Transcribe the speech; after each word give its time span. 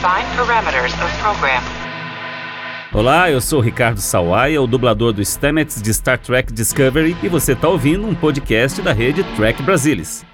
Define 0.00 0.24
parameters 0.34 0.94
of 0.94 1.14
program. 1.18 1.62
Olá, 2.90 3.30
eu 3.30 3.38
sou 3.38 3.60
Ricardo 3.60 4.00
Sawaia, 4.00 4.62
o 4.62 4.66
dublador 4.66 5.12
do 5.12 5.20
Stamets 5.20 5.82
de 5.82 5.92
Star 5.92 6.18
Trek 6.18 6.50
Discovery, 6.50 7.14
e 7.22 7.28
você 7.28 7.52
está 7.52 7.68
ouvindo 7.68 8.06
um 8.06 8.14
podcast 8.14 8.80
da 8.80 8.94
rede 8.94 9.22
Trek 9.36 9.62
Brasilis. 9.62 10.24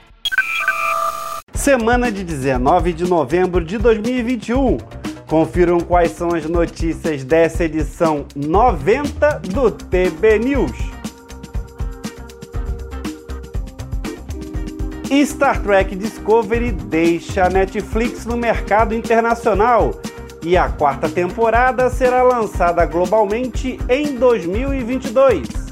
Semana 1.53 2.13
de 2.13 2.23
19 2.23 2.93
de 2.93 3.09
novembro 3.09 3.65
de 3.65 3.77
2021. 3.77 4.79
Confiram 5.27 5.81
quais 5.81 6.13
são 6.13 6.29
as 6.33 6.47
notícias 6.47 7.25
dessa 7.25 7.65
edição 7.65 8.25
90 8.37 9.41
do 9.53 9.69
TB 9.73 10.39
News. 10.39 10.96
Star 15.25 15.63
Trek 15.63 15.95
Discovery 15.95 16.73
deixa 16.73 17.45
a 17.45 17.51
Netflix 17.51 18.27
no 18.27 18.37
mercado 18.37 18.95
internacional 18.95 20.01
e 20.43 20.57
a 20.57 20.69
quarta 20.69 21.09
temporada 21.09 21.89
será 21.91 22.23
lançada 22.23 22.85
globalmente 22.87 23.79
em 23.89 24.17
2022. 24.17 25.67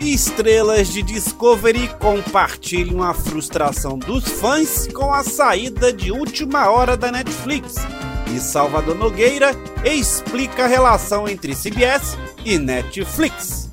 Estrelas 0.00 0.88
de 0.88 1.02
Discovery 1.02 1.88
compartilham 1.98 3.02
a 3.02 3.12
frustração 3.12 3.98
dos 3.98 4.26
fãs 4.28 4.88
com 4.88 5.12
a 5.12 5.22
saída 5.22 5.92
de 5.92 6.10
última 6.10 6.70
hora 6.70 6.96
da 6.96 7.12
Netflix. 7.12 7.74
E 8.34 8.38
Salvador 8.38 8.94
Nogueira 8.94 9.50
explica 9.84 10.64
a 10.64 10.68
relação 10.68 11.28
entre 11.28 11.54
CBS 11.54 12.16
e 12.44 12.58
Netflix. 12.58 13.67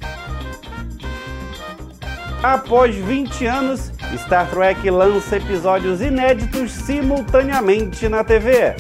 Após 2.46 2.94
20 2.96 3.48
anos, 3.48 3.92
Star 4.16 4.48
Trek 4.52 4.88
lança 4.88 5.38
episódios 5.38 6.00
inéditos 6.00 6.72
simultaneamente 6.72 8.08
na 8.08 8.24
TV. 8.24 8.76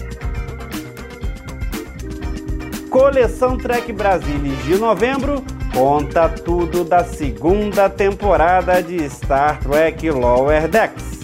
Coleção 2.92 3.58
Trek 3.58 3.92
Brasilis 3.92 4.64
de 4.66 4.76
novembro 4.78 5.44
conta 5.74 6.30
tudo 6.30 6.84
da 6.84 7.04
segunda 7.04 7.90
temporada 7.90 8.84
de 8.84 9.10
Star 9.10 9.60
Trek 9.62 10.12
Lower 10.12 10.68
Decks. 10.68 11.22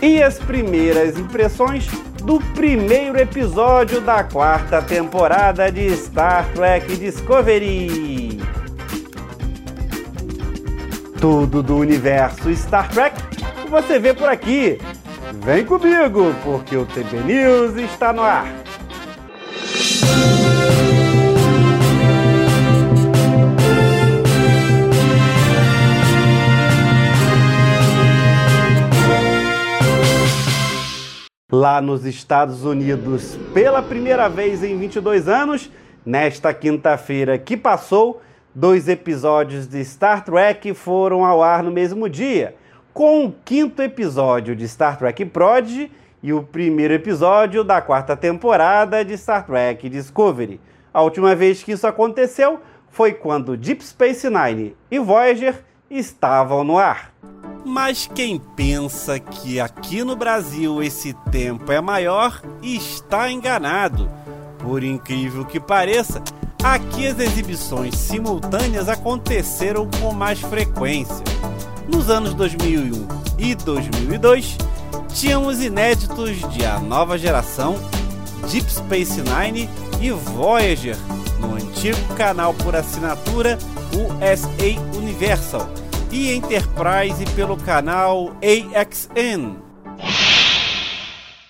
E 0.00 0.22
as 0.22 0.38
primeiras 0.38 1.18
impressões 1.18 1.86
do 2.24 2.40
primeiro 2.54 3.18
episódio 3.18 4.00
da 4.00 4.24
quarta 4.24 4.80
temporada 4.80 5.70
de 5.70 5.94
Star 5.94 6.46
Trek 6.54 6.96
Discovery. 6.96 8.40
Tudo 11.20 11.62
do 11.62 11.76
universo 11.76 12.54
Star 12.56 12.88
Trek 12.88 13.14
você 13.68 13.98
vê 13.98 14.14
por 14.14 14.28
aqui. 14.28 14.78
Vem 15.44 15.64
comigo, 15.64 16.34
porque 16.42 16.76
o 16.76 16.86
TB 16.86 17.16
News 17.24 17.76
está 17.76 18.12
no 18.12 18.22
ar. 18.22 18.63
Lá 31.54 31.80
nos 31.80 32.04
Estados 32.04 32.64
Unidos 32.64 33.38
pela 33.54 33.80
primeira 33.80 34.28
vez 34.28 34.62
em 34.62 34.76
22 34.76 35.28
anos. 35.28 35.70
Nesta 36.04 36.52
quinta-feira 36.52 37.38
que 37.38 37.56
passou, 37.56 38.20
dois 38.54 38.88
episódios 38.88 39.66
de 39.66 39.82
Star 39.84 40.24
Trek 40.24 40.74
foram 40.74 41.24
ao 41.24 41.42
ar 41.42 41.62
no 41.62 41.70
mesmo 41.70 42.08
dia, 42.08 42.56
com 42.92 43.24
o 43.24 43.34
quinto 43.44 43.80
episódio 43.80 44.54
de 44.54 44.68
Star 44.68 44.98
Trek 44.98 45.24
Prodigy 45.26 45.90
e 46.22 46.32
o 46.32 46.42
primeiro 46.42 46.92
episódio 46.92 47.62
da 47.64 47.80
quarta 47.80 48.16
temporada 48.16 49.04
de 49.04 49.16
Star 49.16 49.46
Trek 49.46 49.88
Discovery. 49.88 50.60
A 50.92 51.02
última 51.02 51.34
vez 51.34 51.62
que 51.62 51.72
isso 51.72 51.86
aconteceu 51.86 52.60
foi 52.90 53.12
quando 53.12 53.56
Deep 53.56 53.82
Space 53.84 54.28
Nine 54.28 54.76
e 54.90 54.98
Voyager 54.98 55.64
estavam 55.88 56.64
no 56.64 56.78
ar. 56.78 57.14
Mas 57.64 58.08
quem 58.14 58.38
pensa 58.38 59.18
que 59.18 59.58
aqui 59.58 60.04
no 60.04 60.14
Brasil 60.14 60.82
esse 60.82 61.14
tempo 61.30 61.72
é 61.72 61.80
maior 61.80 62.42
está 62.62 63.30
enganado. 63.30 64.08
Por 64.58 64.84
incrível 64.84 65.46
que 65.46 65.58
pareça, 65.58 66.22
aqui 66.62 67.06
as 67.06 67.18
exibições 67.18 67.96
simultâneas 67.96 68.88
aconteceram 68.88 69.88
com 69.98 70.12
mais 70.12 70.40
frequência. 70.40 71.24
Nos 71.88 72.10
anos 72.10 72.34
2001 72.34 73.08
e 73.38 73.54
2002, 73.54 74.58
tínhamos 75.14 75.62
inéditos 75.62 76.36
de 76.52 76.66
A 76.66 76.78
Nova 76.78 77.16
Geração, 77.16 77.76
Deep 78.50 78.70
Space 78.70 79.22
Nine 79.22 79.70
e 80.00 80.10
Voyager 80.10 80.96
no 81.40 81.54
antigo 81.54 82.14
canal 82.14 82.52
por 82.52 82.76
assinatura 82.76 83.58
USA 83.94 84.98
Universal 84.98 85.83
e 86.14 86.30
Enterprise 86.30 87.24
pelo 87.34 87.56
canal 87.56 88.36
AXN. 88.40 89.56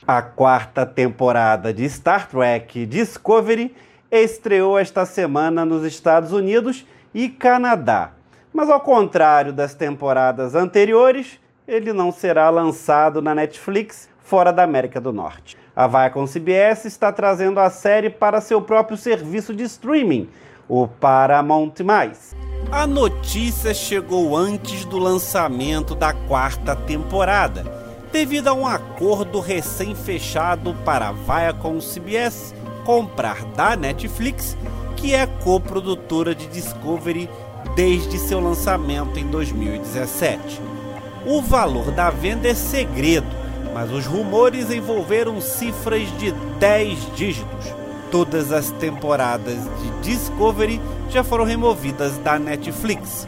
A 0.06 0.22
quarta 0.22 0.86
temporada 0.86 1.70
de 1.70 1.84
Star 1.86 2.30
Trek 2.30 2.86
Discovery 2.86 3.76
estreou 4.10 4.78
esta 4.78 5.04
semana 5.04 5.66
nos 5.66 5.84
Estados 5.84 6.32
Unidos 6.32 6.86
e 7.12 7.28
Canadá. 7.28 8.12
Mas 8.54 8.70
ao 8.70 8.80
contrário 8.80 9.52
das 9.52 9.75
temporadas 9.75 10.54
anteriores, 10.54 11.38
ele 11.69 11.92
não 11.92 12.10
será 12.10 12.48
lançado 12.48 13.20
na 13.20 13.34
Netflix 13.34 14.08
fora 14.19 14.50
da 14.50 14.62
América 14.62 14.98
do 14.98 15.12
Norte. 15.12 15.58
A 15.76 15.86
Viacom 15.86 16.25
CBS 16.26 16.86
está 16.86 17.12
trazendo 17.12 17.60
a 17.60 17.69
série 17.69 18.08
para 18.08 18.41
seu 18.41 18.62
próprio 18.62 18.96
serviço 18.96 19.54
de 19.54 19.64
streaming, 19.64 20.26
o 20.69 20.86
Paramount+. 20.86 21.75
A 22.70 22.86
notícia 22.86 23.75
chegou 23.75 24.36
antes 24.36 24.84
do 24.84 24.98
lançamento 24.98 25.94
da 25.94 26.12
quarta 26.12 26.75
temporada, 26.75 27.64
devido 28.10 28.48
a 28.48 28.54
um 28.54 28.66
acordo 28.66 29.41
recém-fechado 29.41 30.75
para 30.84 31.08
a 31.08 31.12
Viacom 31.12 31.78
CBS 31.78 32.54
comprar 32.84 33.44
da 33.56 33.76
Netflix, 33.76 34.56
que 34.97 35.14
é 35.14 35.26
coprodutora 35.26 36.34
de 36.34 36.47
Discovery 36.47 37.28
desde 37.76 38.19
seu 38.19 38.41
lançamento 38.41 39.19
em 39.19 39.26
2017. 39.26 40.60
O 41.26 41.41
valor 41.41 41.91
da 41.91 42.10
venda 42.10 42.48
é 42.48 42.54
segredo, 42.54 43.26
mas 43.72 43.91
os 43.91 44.06
rumores 44.06 44.70
envolveram 44.70 45.41
cifras 45.41 46.06
de 46.19 46.31
10 46.58 47.16
dígitos 47.16 47.84
todas 48.14 48.52
as 48.52 48.70
temporadas 48.70 49.58
de 49.58 50.12
Discovery 50.12 50.80
já 51.10 51.25
foram 51.25 51.42
removidas 51.42 52.16
da 52.19 52.38
Netflix. 52.38 53.26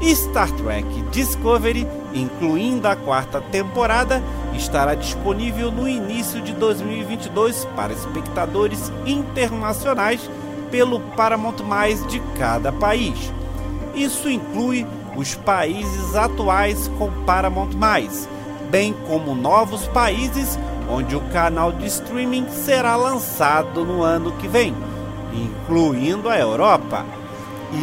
Star 0.00 0.48
Trek 0.52 0.86
Discovery, 1.10 1.84
incluindo 2.14 2.86
a 2.86 2.94
quarta 2.94 3.40
temporada, 3.40 4.22
estará 4.54 4.94
disponível 4.94 5.72
no 5.72 5.88
início 5.88 6.40
de 6.42 6.52
2022 6.52 7.64
para 7.74 7.92
espectadores 7.92 8.92
internacionais 9.04 10.30
pelo 10.70 11.00
Paramount 11.00 11.64
Mais 11.64 12.06
de 12.06 12.20
cada 12.38 12.70
país. 12.70 13.32
Isso 13.96 14.30
inclui 14.30 14.86
os 15.16 15.34
países 15.34 16.14
atuais 16.14 16.88
com 16.96 17.10
Paramount 17.24 17.74
Mais, 17.74 18.28
bem 18.70 18.94
como 19.08 19.34
novos 19.34 19.88
países 19.88 20.56
onde 20.90 21.14
o 21.14 21.20
canal 21.32 21.72
de 21.72 21.86
streaming 21.86 22.48
será 22.48 22.96
lançado 22.96 23.84
no 23.84 24.02
ano 24.02 24.32
que 24.32 24.48
vem, 24.48 24.74
incluindo 25.32 26.28
a 26.28 26.38
Europa. 26.38 27.04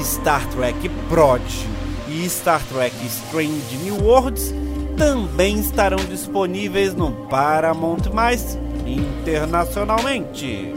Star 0.03 0.45
Trek 0.49 0.89
Prodigy 1.07 1.65
e 2.09 2.29
Star 2.29 2.61
Trek 2.65 2.93
Strange 3.05 3.77
New 3.77 4.03
Worlds 4.03 4.53
também 4.97 5.59
estarão 5.59 5.97
disponíveis 5.97 6.93
no 6.93 7.11
Paramount 7.27 8.11
Mais 8.13 8.57
internacionalmente. 8.85 10.73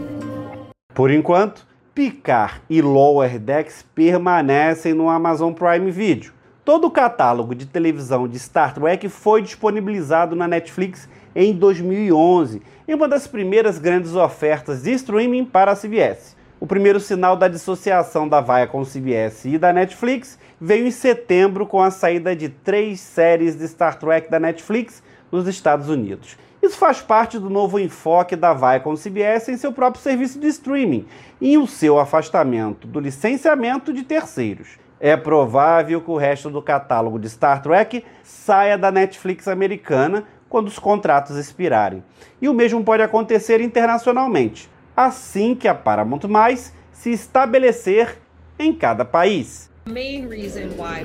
Por 0.95 1.11
enquanto, 1.11 1.67
Picard 1.95 2.61
e 2.71 2.81
Lower 2.81 3.39
Decks 3.39 3.85
permanecem 3.95 4.95
no 4.95 5.09
Amazon 5.09 5.53
Prime 5.53 5.91
Video. 5.91 6.33
Todo 6.65 6.87
o 6.87 6.91
catálogo 6.91 7.55
de 7.55 7.67
televisão 7.67 8.29
de 8.29 8.39
Star 8.39 8.75
Trek 8.75 9.09
foi 9.09 9.43
disponibilizado 9.43 10.37
na 10.37 10.47
Netflix 10.47 11.09
em 11.35 11.53
2011, 11.53 12.63
em 12.89 12.95
uma 12.95 13.09
das 13.09 13.27
primeiras 13.27 13.79
grandes 13.79 14.15
ofertas 14.15 14.83
de 14.83 14.93
streaming 14.93 15.45
para 15.45 15.73
a 15.73 15.77
CBS. 15.77 16.37
O 16.61 16.67
primeiro 16.67 17.01
sinal 17.01 17.37
da 17.37 17.49
dissociação 17.49 18.29
da 18.29 18.41
Viacom 18.41 18.85
CBS 18.85 19.47
e 19.47 19.57
da 19.57 19.73
Netflix 19.73 20.39
veio 20.61 20.87
em 20.87 20.91
setembro 20.91 21.67
com 21.67 21.81
a 21.81 21.91
saída 21.91 22.37
de 22.37 22.51
três 22.51 23.01
séries 23.01 23.57
de 23.57 23.67
Star 23.67 23.99
Trek 23.99 24.31
da 24.31 24.39
Netflix 24.39 25.03
nos 25.33 25.49
Estados 25.49 25.89
Unidos. 25.89 26.37
Isso 26.63 26.77
faz 26.77 27.01
parte 27.01 27.39
do 27.39 27.49
novo 27.49 27.79
enfoque 27.79 28.37
da 28.37 28.53
Viacom 28.53 28.95
CBS 28.95 29.49
em 29.49 29.57
seu 29.57 29.73
próprio 29.73 30.03
serviço 30.03 30.39
de 30.39 30.49
streaming 30.49 31.07
e 31.41 31.57
o 31.57 31.67
seu 31.67 31.99
afastamento 31.99 32.87
do 32.87 33.01
licenciamento 33.01 33.91
de 33.95 34.03
terceiros. 34.03 34.79
É 35.01 35.17
provável 35.17 36.03
que 36.03 36.11
o 36.11 36.19
resto 36.19 36.51
do 36.51 36.61
catálogo 36.61 37.19
de 37.19 37.31
Star 37.31 37.63
Trek 37.63 38.05
saia 38.23 38.77
da 38.77 38.93
Netflix 38.93 39.49
americana 39.49 40.25
quando 40.51 40.67
os 40.67 40.79
contratos 40.79 41.37
expirarem. 41.37 42.03
E 42.43 42.49
o 42.49 42.53
mesmo 42.53 42.85
pode 42.85 43.03
acontecer 43.03 43.63
internacionalmente, 43.63 44.69
assim 44.95 45.55
que 45.55 45.69
a 45.69 45.75
Paramount 45.75 46.29
Mais 46.29 46.75
se 46.93 47.11
estabelecer 47.11 48.19
em 48.59 48.75
cada 48.75 49.05
país. 49.07 49.71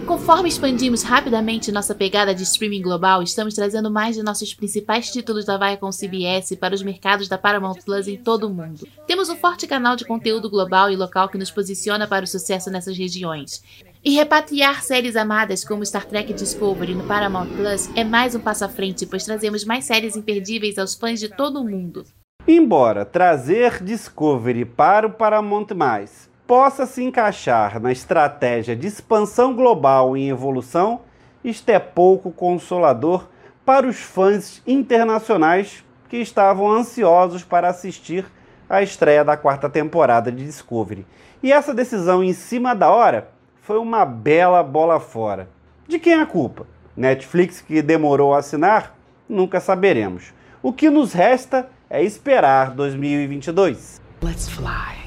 Conforme 0.05 0.49
expandimos 0.49 1.01
rapidamente 1.01 1.71
nossa 1.71 1.95
pegada 1.95 2.35
de 2.35 2.43
streaming 2.43 2.81
global, 2.81 3.23
estamos 3.23 3.53
trazendo 3.53 3.89
mais 3.89 4.15
de 4.15 4.21
nossos 4.21 4.53
principais 4.53 5.09
títulos 5.09 5.45
da 5.45 5.57
Viacom 5.57 5.89
CBS 5.91 6.55
para 6.57 6.75
os 6.75 6.83
mercados 6.83 7.27
da 7.27 7.37
Paramount 7.37 7.79
Plus 7.85 8.07
em 8.07 8.17
todo 8.17 8.47
o 8.47 8.49
mundo. 8.53 8.87
Temos 9.07 9.29
um 9.29 9.37
forte 9.37 9.65
canal 9.65 9.95
de 9.95 10.05
conteúdo 10.05 10.49
global 10.49 10.91
e 10.91 10.95
local 10.95 11.29
que 11.29 11.37
nos 11.37 11.49
posiciona 11.49 12.05
para 12.05 12.25
o 12.25 12.27
sucesso 12.27 12.69
nessas 12.69 12.97
regiões. 12.97 13.63
E 14.07 14.11
repatriar 14.11 14.83
séries 14.83 15.15
amadas 15.15 15.65
como 15.65 15.83
Star 15.83 16.05
Trek 16.05 16.31
Discovery 16.31 16.93
no 16.93 17.07
Paramount 17.07 17.47
Plus 17.47 17.89
é 17.95 18.03
mais 18.03 18.35
um 18.35 18.39
passo 18.39 18.63
à 18.63 18.69
frente, 18.69 19.03
pois 19.03 19.25
trazemos 19.25 19.65
mais 19.65 19.85
séries 19.85 20.15
imperdíveis 20.15 20.77
aos 20.77 20.93
fãs 20.93 21.19
de 21.19 21.27
todo 21.27 21.59
o 21.59 21.67
mundo. 21.67 22.05
Embora 22.47 23.03
trazer 23.03 23.83
Discovery 23.83 24.63
para 24.63 25.07
o 25.07 25.09
Paramount 25.09 25.65
Mais 25.75 26.29
possa 26.45 26.85
se 26.85 27.03
encaixar 27.03 27.81
na 27.81 27.91
estratégia 27.91 28.75
de 28.75 28.85
expansão 28.85 29.55
global 29.55 30.15
em 30.15 30.29
evolução, 30.29 31.01
isto 31.43 31.67
é 31.69 31.79
pouco 31.79 32.29
consolador 32.29 33.27
para 33.65 33.87
os 33.87 33.97
fãs 33.97 34.61
internacionais 34.67 35.83
que 36.09 36.17
estavam 36.17 36.69
ansiosos 36.69 37.43
para 37.43 37.69
assistir 37.69 38.23
à 38.69 38.83
estreia 38.83 39.23
da 39.23 39.35
quarta 39.35 39.67
temporada 39.67 40.31
de 40.31 40.45
Discovery. 40.45 41.07
E 41.41 41.51
essa 41.51 41.73
decisão 41.73 42.23
em 42.23 42.33
cima 42.33 42.75
da 42.75 42.91
hora 42.91 43.33
foi 43.65 43.79
uma 43.79 44.05
bela 44.05 44.61
bola 44.61 44.99
fora. 44.99 45.49
De 45.87 45.97
quem 45.97 46.13
é 46.13 46.21
a 46.21 46.25
culpa? 46.27 46.67
Netflix 46.95 47.61
que 47.61 47.81
demorou 47.81 48.35
a 48.35 48.37
assinar? 48.37 48.95
Nunca 49.27 49.59
saberemos. 49.59 50.35
O 50.61 50.71
que 50.71 50.87
nos 50.87 51.13
resta 51.13 51.67
é 51.89 52.03
esperar 52.03 52.75
2022. 52.75 53.99
Let's 54.21 54.47
fly. 54.47 55.03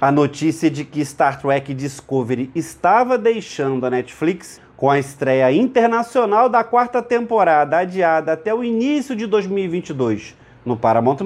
A 0.00 0.10
notícia 0.10 0.70
de 0.70 0.82
que 0.82 1.04
Star 1.04 1.38
Trek 1.42 1.74
Discovery 1.74 2.50
estava 2.54 3.18
deixando 3.18 3.84
a 3.84 3.90
Netflix 3.90 4.62
com 4.78 4.90
a 4.90 4.98
estreia 4.98 5.52
internacional 5.52 6.48
da 6.48 6.64
quarta 6.64 7.02
temporada 7.02 7.76
adiada 7.76 8.32
até 8.32 8.54
o 8.54 8.64
início 8.64 9.14
de 9.14 9.26
2022 9.26 10.45
no 10.66 10.76
Paramount+, 10.76 11.18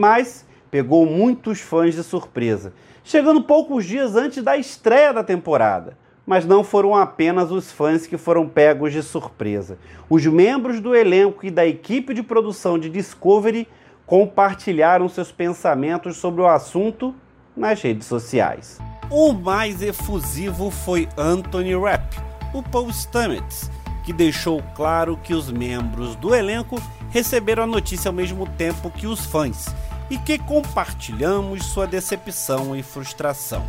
pegou 0.70 1.06
muitos 1.06 1.60
fãs 1.60 1.94
de 1.94 2.04
surpresa, 2.04 2.72
chegando 3.02 3.42
poucos 3.42 3.84
dias 3.84 4.14
antes 4.14 4.42
da 4.42 4.56
estreia 4.56 5.12
da 5.12 5.24
temporada. 5.24 5.96
Mas 6.26 6.44
não 6.44 6.62
foram 6.62 6.94
apenas 6.94 7.50
os 7.50 7.72
fãs 7.72 8.06
que 8.06 8.16
foram 8.16 8.46
pegos 8.46 8.92
de 8.92 9.02
surpresa. 9.02 9.78
Os 10.08 10.24
membros 10.26 10.78
do 10.78 10.94
elenco 10.94 11.44
e 11.44 11.50
da 11.50 11.66
equipe 11.66 12.14
de 12.14 12.22
produção 12.22 12.78
de 12.78 12.88
Discovery 12.88 13.66
compartilharam 14.06 15.08
seus 15.08 15.32
pensamentos 15.32 16.18
sobre 16.18 16.42
o 16.42 16.46
assunto 16.46 17.14
nas 17.56 17.80
redes 17.82 18.06
sociais. 18.06 18.78
O 19.10 19.32
mais 19.32 19.82
efusivo 19.82 20.70
foi 20.70 21.08
Anthony 21.16 21.74
Rapp, 21.74 22.16
o 22.54 22.62
Paul 22.62 22.90
Stamets, 22.90 23.70
que 24.04 24.12
deixou 24.12 24.62
claro 24.76 25.16
que 25.16 25.34
os 25.34 25.50
membros 25.50 26.14
do 26.14 26.32
elenco 26.32 26.76
receberam 27.10 27.64
a 27.64 27.66
notícia 27.66 28.08
ao 28.08 28.14
mesmo 28.14 28.46
tempo 28.46 28.90
que 28.90 29.06
os 29.06 29.26
fãs 29.26 29.66
e 30.08 30.18
que 30.18 30.38
compartilhamos 30.38 31.66
sua 31.66 31.86
decepção 31.86 32.74
e 32.74 32.82
frustração. 32.82 33.64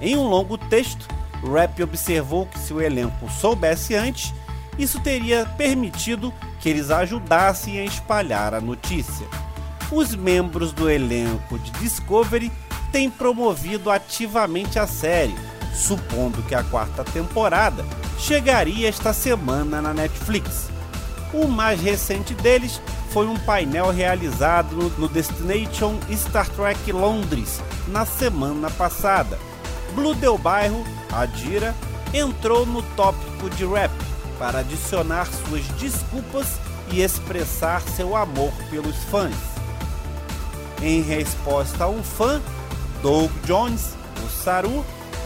Em 0.00 0.16
um 0.16 0.26
longo 0.26 0.58
texto, 0.58 1.06
Rapp 1.42 1.82
observou 1.82 2.46
que 2.46 2.58
se 2.58 2.74
o 2.74 2.80
elenco 2.80 3.30
soubesse 3.30 3.94
antes, 3.94 4.34
isso 4.78 5.00
teria 5.00 5.46
permitido 5.56 6.32
que 6.60 6.68
eles 6.68 6.90
ajudassem 6.90 7.78
a 7.78 7.84
espalhar 7.84 8.54
a 8.54 8.60
notícia. 8.60 9.26
Os 9.90 10.14
membros 10.14 10.72
do 10.72 10.88
elenco 10.88 11.58
de 11.58 11.70
Discovery 11.72 12.50
tem 12.90 13.10
promovido 13.10 13.90
ativamente 13.90 14.78
a 14.78 14.86
série, 14.86 15.34
supondo 15.74 16.42
que 16.42 16.54
a 16.54 16.62
quarta 16.62 17.04
temporada 17.04 17.84
chegaria 18.18 18.88
esta 18.88 19.12
semana 19.12 19.82
na 19.82 19.92
Netflix. 19.92 20.71
O 21.32 21.48
mais 21.48 21.80
recente 21.80 22.34
deles 22.34 22.80
foi 23.10 23.26
um 23.26 23.36
painel 23.36 23.90
realizado 23.90 24.92
no 24.98 25.08
Destination 25.08 25.98
Star 26.12 26.48
Trek 26.50 26.92
Londres 26.92 27.60
na 27.88 28.04
semana 28.04 28.70
passada. 28.70 29.38
Blue 29.94 30.14
Del 30.14 30.36
Bairro, 30.36 30.84
Adira, 31.10 31.74
entrou 32.12 32.66
no 32.66 32.82
tópico 32.94 33.48
de 33.50 33.64
rap 33.64 33.92
para 34.38 34.60
adicionar 34.60 35.26
suas 35.26 35.66
desculpas 35.78 36.58
e 36.90 37.00
expressar 37.00 37.80
seu 37.80 38.16
amor 38.16 38.52
pelos 38.70 38.96
fãs. 39.04 39.34
Em 40.82 41.00
resposta 41.00 41.84
a 41.84 41.88
um 41.88 42.02
fã, 42.02 42.40
Doug 43.02 43.30
Jones, 43.46 43.94
o 44.24 44.28
Saru, 44.28 44.84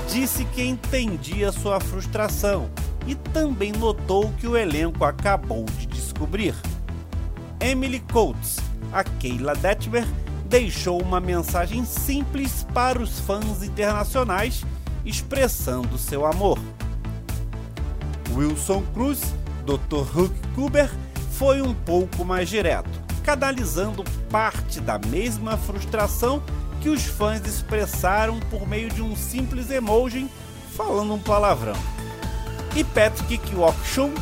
disse 0.09 0.45
que 0.45 0.63
entendia 0.63 1.51
sua 1.51 1.81
frustração 1.81 2.71
e 3.07 3.15
também 3.15 3.73
notou 3.73 4.33
que 4.39 4.47
o 4.47 4.57
elenco 4.57 5.05
acabou 5.05 5.65
de 5.79 5.86
descobrir. 6.17 6.55
Emily 7.61 8.01
Coates, 8.13 8.57
a 8.93 9.05
Keila 9.05 9.55
Detmer, 9.55 10.07
deixou 10.47 11.01
uma 11.03 11.21
mensagem 11.21 11.85
simples 11.85 12.67
para 12.73 13.01
os 13.01 13.21
fãs 13.21 13.63
internacionais 13.63 14.65
expressando 15.05 15.99
seu 15.99 16.25
amor. 16.25 16.59
Wilson 18.35 18.83
Cruz, 18.95 19.35
Dr. 19.65 20.19
Hook 20.19 20.35
Kuber, 20.55 20.91
foi 21.33 21.61
um 21.61 21.75
pouco 21.75 22.25
mais 22.25 22.49
direto, 22.49 22.91
canalizando 23.23 24.03
parte 24.31 24.81
da 24.81 24.99
mesma 24.99 25.57
frustração 25.57 26.43
que 26.81 26.89
os 26.89 27.05
fãs 27.05 27.45
expressaram 27.47 28.41
por 28.51 28.67
meio 28.67 28.91
de 28.91 29.03
um 29.03 29.15
simples 29.15 29.71
emoji 29.71 30.29
falando 30.77 31.15
um 31.15 31.19
palavrão. 31.19 31.77
E 32.75 32.85
Patrick 32.85 33.39
Kwokchung, 33.51 34.13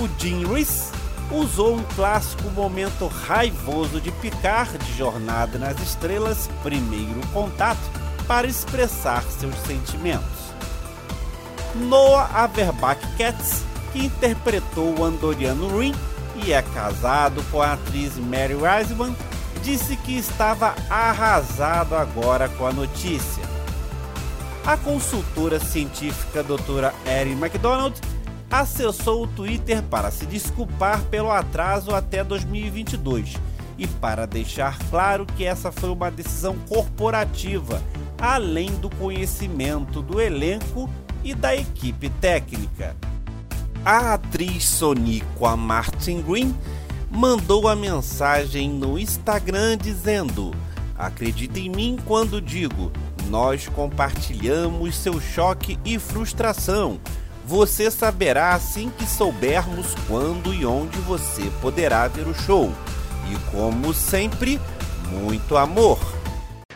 o 0.00 0.20
Jim 0.20 0.46
Reese, 0.46 0.97
usou 1.30 1.76
um 1.76 1.82
clássico 1.94 2.48
momento 2.50 3.06
raivoso 3.06 4.00
de 4.00 4.10
Picard 4.12 4.78
de 4.78 4.96
Jornada 4.96 5.58
nas 5.58 5.78
Estrelas, 5.80 6.48
Primeiro 6.62 7.20
Contato, 7.32 7.80
para 8.26 8.46
expressar 8.46 9.22
seus 9.22 9.54
sentimentos. 9.66 10.48
Noah 11.74 12.44
Averbach 12.44 13.00
Katz, 13.16 13.62
que 13.92 14.06
interpretou 14.06 14.98
o 14.98 15.04
Andoriano 15.04 15.78
Rin 15.78 15.94
e 16.44 16.52
é 16.52 16.62
casado 16.62 17.42
com 17.50 17.60
a 17.60 17.72
atriz 17.72 18.16
Mary 18.16 18.54
Wiseman, 18.54 19.14
disse 19.62 19.96
que 19.96 20.16
estava 20.16 20.74
arrasado 20.88 21.94
agora 21.94 22.48
com 22.48 22.66
a 22.66 22.72
notícia. 22.72 23.42
A 24.64 24.76
consultora 24.76 25.58
científica 25.58 26.42
doutora 26.42 26.94
Erin 27.06 27.38
McDonald 27.38 27.98
acessou 28.50 29.24
o 29.24 29.26
Twitter 29.26 29.82
para 29.82 30.10
se 30.10 30.26
desculpar 30.26 31.02
pelo 31.04 31.30
atraso 31.30 31.94
até 31.94 32.24
2022 32.24 33.36
e 33.76 33.86
para 33.86 34.26
deixar 34.26 34.78
claro 34.90 35.24
que 35.24 35.44
essa 35.44 35.70
foi 35.70 35.90
uma 35.90 36.10
decisão 36.10 36.56
corporativa, 36.68 37.80
além 38.20 38.70
do 38.76 38.90
conhecimento 38.90 40.02
do 40.02 40.20
elenco 40.20 40.90
e 41.22 41.34
da 41.34 41.54
equipe 41.54 42.10
técnica. 42.10 42.96
A 43.84 44.14
atriz 44.14 44.68
Sonico 44.68 45.56
Martin 45.56 46.20
Green 46.22 46.54
mandou 47.10 47.68
a 47.68 47.76
mensagem 47.76 48.68
no 48.68 48.98
Instagram 48.98 49.78
dizendo: 49.78 50.52
Acredite 50.96 51.60
em 51.60 51.70
mim 51.70 51.98
quando 52.04 52.40
digo, 52.40 52.90
nós 53.30 53.68
compartilhamos 53.68 54.96
seu 54.96 55.20
choque 55.20 55.78
e 55.84 55.98
frustração. 55.98 56.98
Você 57.48 57.90
saberá 57.90 58.52
assim 58.52 58.90
que 58.90 59.06
soubermos 59.06 59.94
quando 60.06 60.52
e 60.52 60.66
onde 60.66 60.98
você 60.98 61.50
poderá 61.62 62.06
ver 62.06 62.26
o 62.26 62.34
show. 62.34 62.70
E 63.32 63.50
como 63.50 63.94
sempre, 63.94 64.60
muito 65.10 65.56
amor. 65.56 65.98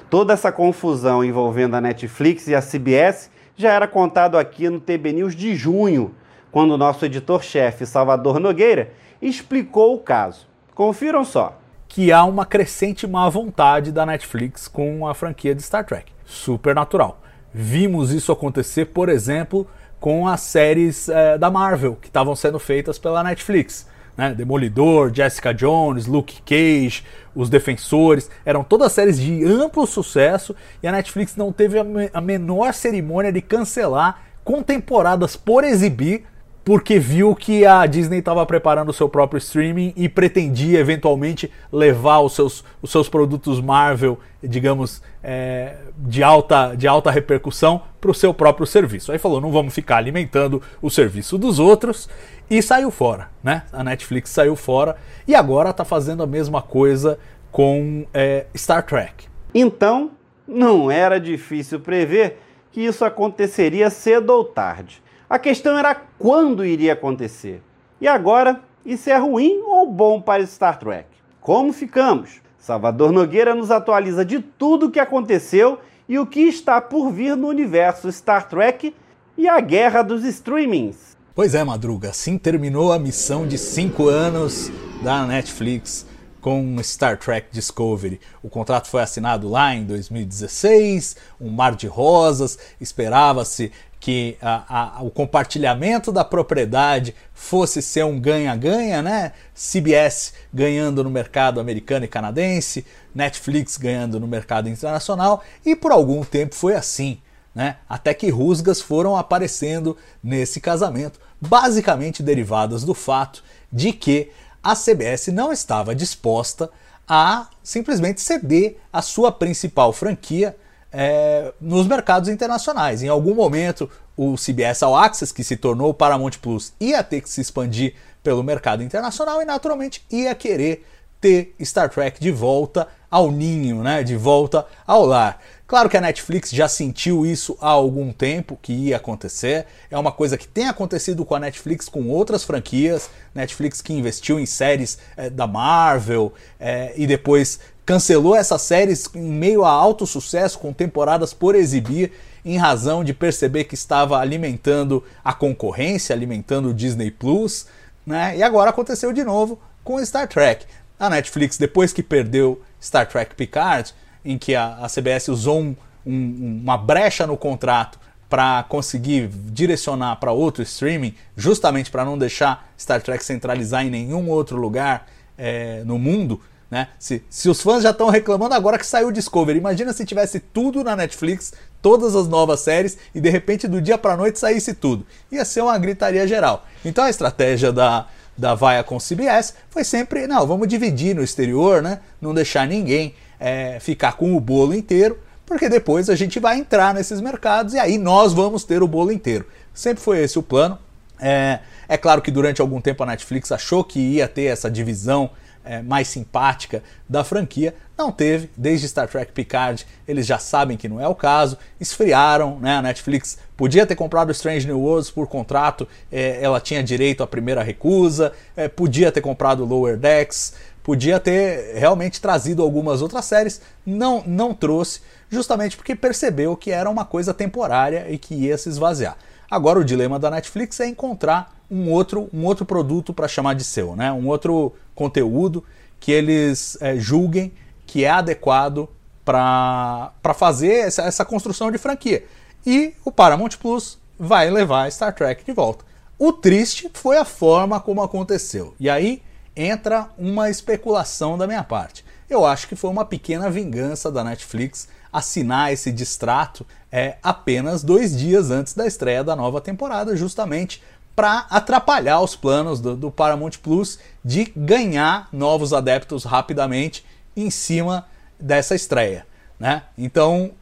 Toda 0.09 0.33
essa 0.33 0.51
confusão 0.51 1.23
envolvendo 1.23 1.77
a 1.77 1.81
Netflix 1.83 2.49
e 2.49 2.55
a 2.55 2.63
CBS 2.63 3.31
já 3.55 3.71
era 3.71 3.87
contado 3.87 4.39
aqui 4.39 4.71
no 4.71 4.81
TB 4.81 5.13
News 5.13 5.37
de 5.37 5.55
junho, 5.55 6.15
quando 6.51 6.71
o 6.71 6.79
nosso 6.79 7.05
editor-chefe 7.05 7.85
Salvador 7.85 8.41
Nogueira 8.41 8.95
explicou 9.21 9.95
o 9.95 10.01
caso. 10.01 10.47
Confiram 10.75 11.23
só. 11.23 11.59
Que 11.87 12.11
há 12.11 12.25
uma 12.25 12.47
crescente 12.47 13.07
má 13.07 13.29
vontade 13.29 13.93
da 13.93 14.07
Netflix 14.07 14.69
com 14.69 15.07
a 15.07 15.13
franquia 15.13 15.55
de 15.55 15.61
Star 15.61 15.85
Trek. 15.85 16.11
Super 16.25 16.75
natural. 16.75 17.21
Vimos 17.53 18.11
isso 18.11 18.33
acontecer, 18.33 18.87
por 18.87 19.11
exemplo, 19.11 19.67
com 20.03 20.27
as 20.27 20.41
séries 20.41 21.09
é, 21.09 21.39
da 21.39 21.49
Marvel 21.49 21.95
que 21.95 22.09
estavam 22.09 22.35
sendo 22.35 22.59
feitas 22.59 22.99
pela 22.99 23.23
Netflix. 23.23 23.87
né? 24.17 24.35
Demolidor, 24.35 25.15
Jessica 25.15 25.55
Jones, 25.55 26.07
Luke 26.07 26.43
Cage, 26.43 27.05
Os 27.37 27.49
Defensores, 27.49 28.29
eram 28.45 28.65
todas 28.65 28.93
séries 28.93 29.19
de 29.19 29.45
amplo 29.45 29.87
sucesso 29.87 30.57
e 30.83 30.89
a 30.89 30.93
Netflix 30.93 31.37
não 31.37 31.53
teve 31.53 31.79
a, 31.79 31.85
me 31.85 32.11
a 32.13 32.21
menor 32.21 32.75
cerimônia 32.75 33.33
de 33.33 33.41
cancelar 33.41 34.21
com 34.45 34.61
temporadas 34.61 35.37
por 35.37 35.63
exibir 35.63 36.25
porque 36.65 36.99
viu 36.99 37.35
que 37.35 37.65
a 37.65 37.87
Disney 37.87 38.19
estava 38.19 38.45
preparando 38.45 38.89
o 38.89 38.93
seu 38.93 39.09
próprio 39.09 39.39
streaming 39.39 39.93
e 39.97 40.09
pretendia 40.09 40.81
eventualmente 40.81 41.51
levar 41.71 42.21
os 42.21 42.35
seus, 42.35 42.65
os 42.81 42.91
seus 42.91 43.09
produtos 43.09 43.61
Marvel, 43.61 44.19
digamos, 44.43 45.01
é, 45.23 45.77
de, 45.97 46.23
alta, 46.23 46.75
de 46.75 46.89
alta 46.89 47.11
repercussão 47.11 47.83
para 48.03 48.11
o 48.11 48.15
seu 48.15 48.35
próprio 48.35 48.67
serviço. 48.67 49.13
Aí 49.13 49.19
falou: 49.19 49.41
não 49.41 49.53
vamos 49.53 49.73
ficar 49.73 49.97
alimentando 49.97 50.61
o 50.83 50.91
serviço 50.91 51.39
dos 51.39 51.61
outros 51.61 52.11
e 52.51 52.61
saiu 52.61 52.91
fora, 52.91 53.31
né? 53.43 53.63
A 53.73 53.85
Netflix 53.85 54.31
saiu 54.31 54.57
fora 54.57 54.97
e 55.27 55.35
agora 55.35 55.71
está 55.71 55.85
fazendo 55.85 56.23
a 56.23 56.27
mesma 56.27 56.61
coisa 56.61 57.19
com 57.53 58.05
é, 58.13 58.47
Star 58.57 58.85
Trek. 58.85 59.29
Então, 59.55 60.11
não 60.47 60.91
era 60.91 61.21
difícil 61.21 61.79
prever 61.79 62.39
que 62.73 62.81
isso 62.81 63.05
aconteceria 63.05 63.89
cedo 63.89 64.31
ou 64.31 64.45
tarde. 64.45 65.01
A 65.31 65.39
questão 65.39 65.79
era 65.79 65.95
quando 65.95 66.67
iria 66.67 66.95
acontecer. 66.95 67.63
E 68.01 68.09
agora, 68.09 68.61
isso 68.85 69.09
é 69.09 69.17
ruim 69.17 69.63
ou 69.65 69.89
bom 69.89 70.21
para 70.21 70.45
Star 70.45 70.79
Trek? 70.79 71.07
Como 71.41 71.73
ficamos? 71.73 72.41
Salvador 72.59 73.13
Nogueira 73.13 73.55
nos 73.55 73.71
atualiza 73.71 74.25
de 74.25 74.41
tudo 74.41 74.87
o 74.87 74.91
que 74.91 75.01
aconteceu 75.01 75.79
e 76.13 76.19
o 76.19 76.27
que 76.27 76.41
está 76.41 76.79
por 76.79 77.11
vir 77.11 77.35
no 77.35 77.49
universo 77.49 78.13
Star 78.13 78.47
Trek 78.47 78.95
e 79.35 79.49
a 79.49 79.59
guerra 79.61 80.03
dos 80.03 80.27
streamings. 80.27 81.17
Pois 81.35 81.55
é, 81.55 81.65
Madruga, 81.65 82.11
assim 82.11 82.37
terminou 82.37 82.93
a 82.93 82.99
missão 82.99 83.47
de 83.47 83.57
cinco 83.57 84.09
anos 84.09 84.71
da 85.03 85.27
Netflix 85.27 86.07
com 86.43 86.77
Star 86.83 87.17
Trek 87.17 87.47
Discovery. 87.53 88.21
O 88.43 88.51
contrato 88.51 88.89
foi 88.89 89.01
assinado 89.01 89.49
lá 89.49 89.75
em 89.75 89.85
2016, 89.85 91.17
um 91.41 91.49
mar 91.49 91.75
de 91.75 91.87
rosas, 91.87 92.59
esperava-se 92.81 93.73
que 94.01 94.37
a, 94.43 94.97
a, 94.99 95.03
o 95.03 95.11
compartilhamento 95.11 96.11
da 96.11 96.25
propriedade 96.25 97.15
fosse 97.33 97.81
ser 97.81 98.05
um 98.05 98.19
ganha-ganha, 98.19 99.01
né? 99.01 99.31
CBS 99.55 100.35
ganhando 100.53 101.05
no 101.05 101.11
mercado 101.11 101.61
americano 101.61 102.05
e 102.05 102.09
canadense, 102.09 102.85
Netflix 103.15 103.77
ganhando 103.77 104.19
no 104.19 104.27
mercado 104.27 104.69
internacional, 104.69 105.45
e 105.65 105.77
por 105.77 105.93
algum 105.93 106.25
tempo 106.25 106.57
foi 106.57 106.75
assim, 106.75 107.21
né? 107.55 107.77
Até 107.89 108.13
que 108.13 108.29
rusgas 108.29 108.81
foram 108.81 109.17
aparecendo 109.17 109.97
nesse 110.21 110.61
casamento, 110.61 111.21
basicamente 111.41 112.25
derivadas 112.25 112.83
do 112.83 112.95
fato 112.95 113.45
de 113.73 113.93
que 113.93 114.33
a 114.63 114.75
CBS 114.75 115.29
não 115.33 115.53
estava 115.53 115.95
disposta 115.95 116.71
a 117.09 117.49
simplesmente 117.63 118.21
ceder 118.21 118.77
a 118.93 119.03
sua 119.03 119.33
principal 119.33 119.93
franquia 119.93 120.57
é, 120.93 121.53
nos 121.61 121.87
mercados 121.87 122.29
internacionais. 122.29 123.03
Em 123.03 123.09
algum 123.09 123.35
momento, 123.35 123.91
o 124.17 124.37
CBS 124.37 124.83
All 124.83 124.97
Access, 124.97 125.33
que 125.33 125.43
se 125.43 125.57
tornou 125.57 125.91
o 125.91 125.95
Paramount 125.95 126.33
Plus, 126.41 126.73
ia 126.79 127.03
ter 127.03 127.23
que 127.23 127.31
se 127.31 127.41
expandir 127.41 127.95
pelo 128.23 128.43
mercado 128.43 128.83
internacional 128.83 129.43
e, 129.43 129.45
naturalmente, 129.45 130.05
ia 130.11 130.35
querer 130.35 130.87
ter 131.21 131.55
Star 131.61 131.89
Trek 131.89 132.21
de 132.21 132.31
volta 132.31 132.87
ao 133.13 133.31
ninho, 133.31 133.83
né? 133.83 134.03
de 134.03 134.17
volta 134.17 134.67
ao 134.87 135.05
lar. 135.05 135.39
Claro 135.67 135.91
que 135.91 135.99
a 135.99 136.01
Netflix 136.01 136.51
já 136.51 136.67
sentiu 136.67 137.27
isso 137.27 137.57
há 137.61 137.69
algum 137.69 138.11
tempo 138.11 138.59
que 138.61 138.73
ia 138.73 138.97
acontecer. 138.97 139.67
É 139.91 139.99
uma 139.99 140.11
coisa 140.11 140.39
que 140.39 140.49
tem 140.49 140.67
acontecido 140.67 141.23
com 141.23 141.35
a 141.35 141.41
Netflix 141.41 141.91
com 141.91 142.09
outras 142.09 142.43
franquias. 142.43 143.11
Netflix 143.35 143.83
que 143.83 143.93
investiu 143.93 144.41
em 144.41 144.47
séries 144.47 144.99
é, 145.15 145.29
da 145.29 145.47
Marvel 145.47 146.33
é, 146.59 146.95
e 146.97 147.07
depois 147.07 147.61
cancelou 147.85 148.35
essas 148.35 148.63
séries 148.63 149.07
em 149.15 149.21
meio 149.21 149.63
a 149.65 149.71
alto 149.71 150.07
sucesso, 150.07 150.59
com 150.59 150.73
temporadas 150.73 151.35
por 151.35 151.55
exibir, 151.55 152.13
em 152.45 152.57
razão 152.57 153.05
de 153.05 153.13
perceber 153.13 153.65
que 153.65 153.75
estava 153.75 154.19
alimentando 154.19 155.05
a 155.23 155.35
concorrência, 155.35 156.15
alimentando 156.15 156.71
o 156.71 156.75
Disney 156.75 157.11
Plus, 157.11 157.67
né? 158.07 158.37
E 158.39 158.43
agora 158.43 158.71
aconteceu 158.71 159.13
de 159.13 159.23
novo 159.23 159.59
com 159.85 160.05
Star 160.05 160.29
Trek. 160.29 160.65
A 160.99 161.11
Netflix, 161.11 161.59
depois 161.59 161.93
que 161.93 162.03
perdeu 162.03 162.61
Star 162.83 163.07
Trek 163.07 163.35
Picard, 163.35 163.95
em 164.25 164.37
que 164.37 164.55
a, 164.55 164.79
a 164.79 164.89
CBS 164.89 165.29
usou 165.29 165.61
um, 165.61 165.77
um, 166.05 166.61
uma 166.63 166.77
brecha 166.77 167.27
no 167.27 167.37
contrato 167.37 167.99
para 168.29 168.65
conseguir 168.69 169.29
direcionar 169.29 170.17
para 170.17 170.33
outro 170.33 170.63
streaming, 170.63 171.15
justamente 171.37 171.91
para 171.91 172.05
não 172.05 172.17
deixar 172.17 172.67
Star 172.79 173.03
Trek 173.03 173.25
centralizar 173.25 173.85
em 173.87 173.91
nenhum 173.91 174.29
outro 174.31 174.57
lugar 174.57 175.07
é, 175.37 175.83
no 175.85 175.99
mundo, 175.99 176.41
né? 176.71 176.89
Se, 176.99 177.23
se 177.29 177.51
os 177.51 177.61
fãs 177.61 177.83
já 177.83 177.91
estão 177.91 178.09
reclamando 178.09 178.55
agora 178.55 178.79
que 178.79 178.87
saiu 178.87 179.09
o 179.09 179.13
Discovery, 179.13 179.59
imagina 179.59 179.93
se 179.93 180.07
tivesse 180.07 180.41
tudo 180.41 180.83
na 180.83 180.97
Netflix, 180.97 181.53
todas 181.83 182.17
as 182.17 182.27
novas 182.27 182.61
séries 182.61 182.97
e 183.15 183.21
de 183.21 183.29
repente 183.29 183.69
do 183.69 183.83
dia 183.83 183.99
para 183.99 184.17
noite 184.17 184.39
saísse 184.39 184.73
tudo. 184.73 185.05
Ia 185.31 185.45
ser 185.45 185.61
uma 185.61 185.77
gritaria 185.77 186.27
geral. 186.27 186.67
Então 186.83 187.05
a 187.05 187.11
estratégia 187.11 187.71
da, 187.71 188.07
da 188.43 188.57
Vaia 188.57 188.83
com 188.83 188.99
CBS 188.99 189.55
foi 189.71 189.85
sempre, 189.85 190.27
não, 190.27 190.45
vamos 190.45 190.67
dividir 190.67 191.15
no 191.15 191.23
exterior, 191.23 191.81
né? 191.81 192.01
Não 192.21 192.35
deixar 192.35 192.67
ninguém 192.67 193.15
é, 193.39 193.79
ficar 193.79 194.15
com 194.15 194.37
o 194.37 194.41
bolo 194.41 194.75
inteiro, 194.75 195.17
porque 195.47 195.69
depois 195.69 196.11
a 196.11 196.17
gente 196.17 196.41
vai 196.41 196.59
entrar 196.59 196.93
nesses 196.93 197.21
mercados 197.21 197.73
e 197.73 197.79
aí 197.79 197.97
nós 197.97 198.33
vamos 198.33 198.65
ter 198.65 198.83
o 198.83 198.89
bolo 198.89 199.13
inteiro. 199.13 199.47
Sempre 199.73 200.03
foi 200.03 200.19
esse 200.19 200.41
o 200.41 200.43
plano. 200.43 200.77
É, 201.21 201.61
é 201.89 201.97
claro 201.97 202.21
que 202.21 202.33
durante 202.33 202.61
algum 202.61 202.81
tempo 202.81 203.05
a 203.05 203.07
Netflix 203.07 203.53
achou 203.53 203.85
que 203.85 204.01
ia 204.01 204.27
ter 204.27 204.47
essa 204.47 204.69
divisão 204.69 205.31
é, 205.65 205.83
mais 205.83 206.09
simpática 206.09 206.83
da 207.09 207.23
franquia. 207.25 207.75
Não 207.97 208.11
teve, 208.11 208.51
desde 208.57 208.89
Star 208.89 209.09
Trek 209.09 209.33
Picard 209.33 209.87
eles 210.07 210.27
já 210.27 210.39
sabem 210.39 210.77
que 210.77 210.89
não 210.89 211.01
é 211.01 211.07
o 211.07 211.15
caso, 211.15 211.57
esfriaram, 211.81 212.59
né? 212.59 212.77
A 212.77 212.83
Netflix 212.83 213.39
podia 213.57 213.87
ter 213.87 213.95
comprado 213.95 214.33
Strange 214.33 214.67
New 214.67 214.81
Worlds 214.81 215.11
por 215.11 215.29
contrato, 215.29 215.87
é, 216.11 216.43
ela 216.43 216.61
tinha 216.61 216.83
direito 216.83 217.23
à 217.23 217.27
primeira 217.27 217.63
recusa, 217.63 218.33
é, 218.57 218.69
podia 218.69 219.13
ter 219.13 219.21
comprado 219.21 219.65
Lower 219.65 219.97
Decks, 219.97 220.55
podia 220.83 221.21
ter 221.21 221.77
realmente 221.77 222.21
trazido 222.21 222.63
algumas 222.63 223.03
outras 223.03 223.25
séries, 223.25 223.61
não, 223.87 224.23
não 224.27 224.53
trouxe, 224.53 225.01
justamente 225.31 225.77
porque 225.77 225.95
percebeu 225.95 226.57
que 226.57 226.71
era 226.71 226.91
uma 226.91 227.05
coisa 227.05 227.33
temporária 227.33 228.07
e 228.11 228.19
que 228.19 228.35
ia 228.35 228.59
se 228.59 228.69
esvaziar. 228.69 229.17
Agora 229.53 229.79
o 229.79 229.85
dilema 229.85 230.19
da 230.19 230.31
Netflix 230.31 230.81
é 230.81 230.87
encontrar 230.87 231.55
um 231.71 231.91
outro, 231.91 232.27
um 232.33 232.47
outro 232.47 232.65
produto 232.65 233.13
para 233.13 233.29
chamar 233.29 233.53
de 233.53 233.63
seu, 233.63 233.95
né? 233.95 234.11
um 234.11 234.27
outro 234.27 234.73
conteúdo 234.95 235.63
que 236.01 236.11
eles 236.11 236.79
é, 236.81 236.97
julguem 236.97 237.53
que 237.87 238.03
é 238.03 238.09
adequado 238.09 238.89
para 239.23 240.11
fazer 240.35 240.87
essa, 240.87 241.03
essa 241.03 241.23
construção 241.23 241.71
de 241.71 241.77
franquia. 241.77 242.25
E 242.65 242.95
o 243.05 243.13
Paramount 243.13 243.51
Plus 243.61 243.99
vai 244.19 244.49
levar 244.49 244.91
Star 244.91 245.15
Trek 245.15 245.45
de 245.45 245.53
volta. 245.53 245.85
O 246.19 246.33
triste 246.33 246.91
foi 246.95 247.19
a 247.19 247.25
forma 247.27 247.79
como 247.79 248.03
aconteceu. 248.03 248.75
E 248.81 248.89
aí 248.89 249.21
entra 249.55 250.09
uma 250.17 250.49
especulação 250.49 251.37
da 251.37 251.47
minha 251.47 251.63
parte. 251.63 252.07
Eu 252.31 252.47
acho 252.47 252.67
que 252.67 252.75
foi 252.75 252.89
uma 252.89 253.05
pequena 253.05 253.51
vingança 253.51 254.11
da 254.11 254.25
Netflix 254.25 254.89
assinar 255.13 255.75
esse 255.75 255.93
distrato 255.93 256.67
é, 256.93 257.17
apenas 257.23 257.83
dois 257.83 258.15
dias 258.15 258.51
antes 258.51 258.75
da 258.75 258.87
estreia 258.87 259.25
da 259.25 259.35
nova 259.35 259.61
temporada, 259.61 260.15
justamente 260.15 260.83
para 261.17 261.47
atrapalhar 261.51 262.21
os 262.21 262.37
planos 262.37 262.81
do, 262.81 262.95
do, 262.95 263.11
Paramount 263.11 263.53
Plus 263.63 263.99
de 264.25 264.53
ganhar 264.55 265.29
novos 265.33 265.73
adeptos 265.73 266.25
rapidamente 266.25 267.05
em 267.35 267.51
cima 267.51 268.07
dessa 268.39 268.75
estreia. 268.75 269.27
Né? 269.59 269.83
Então 269.97 270.53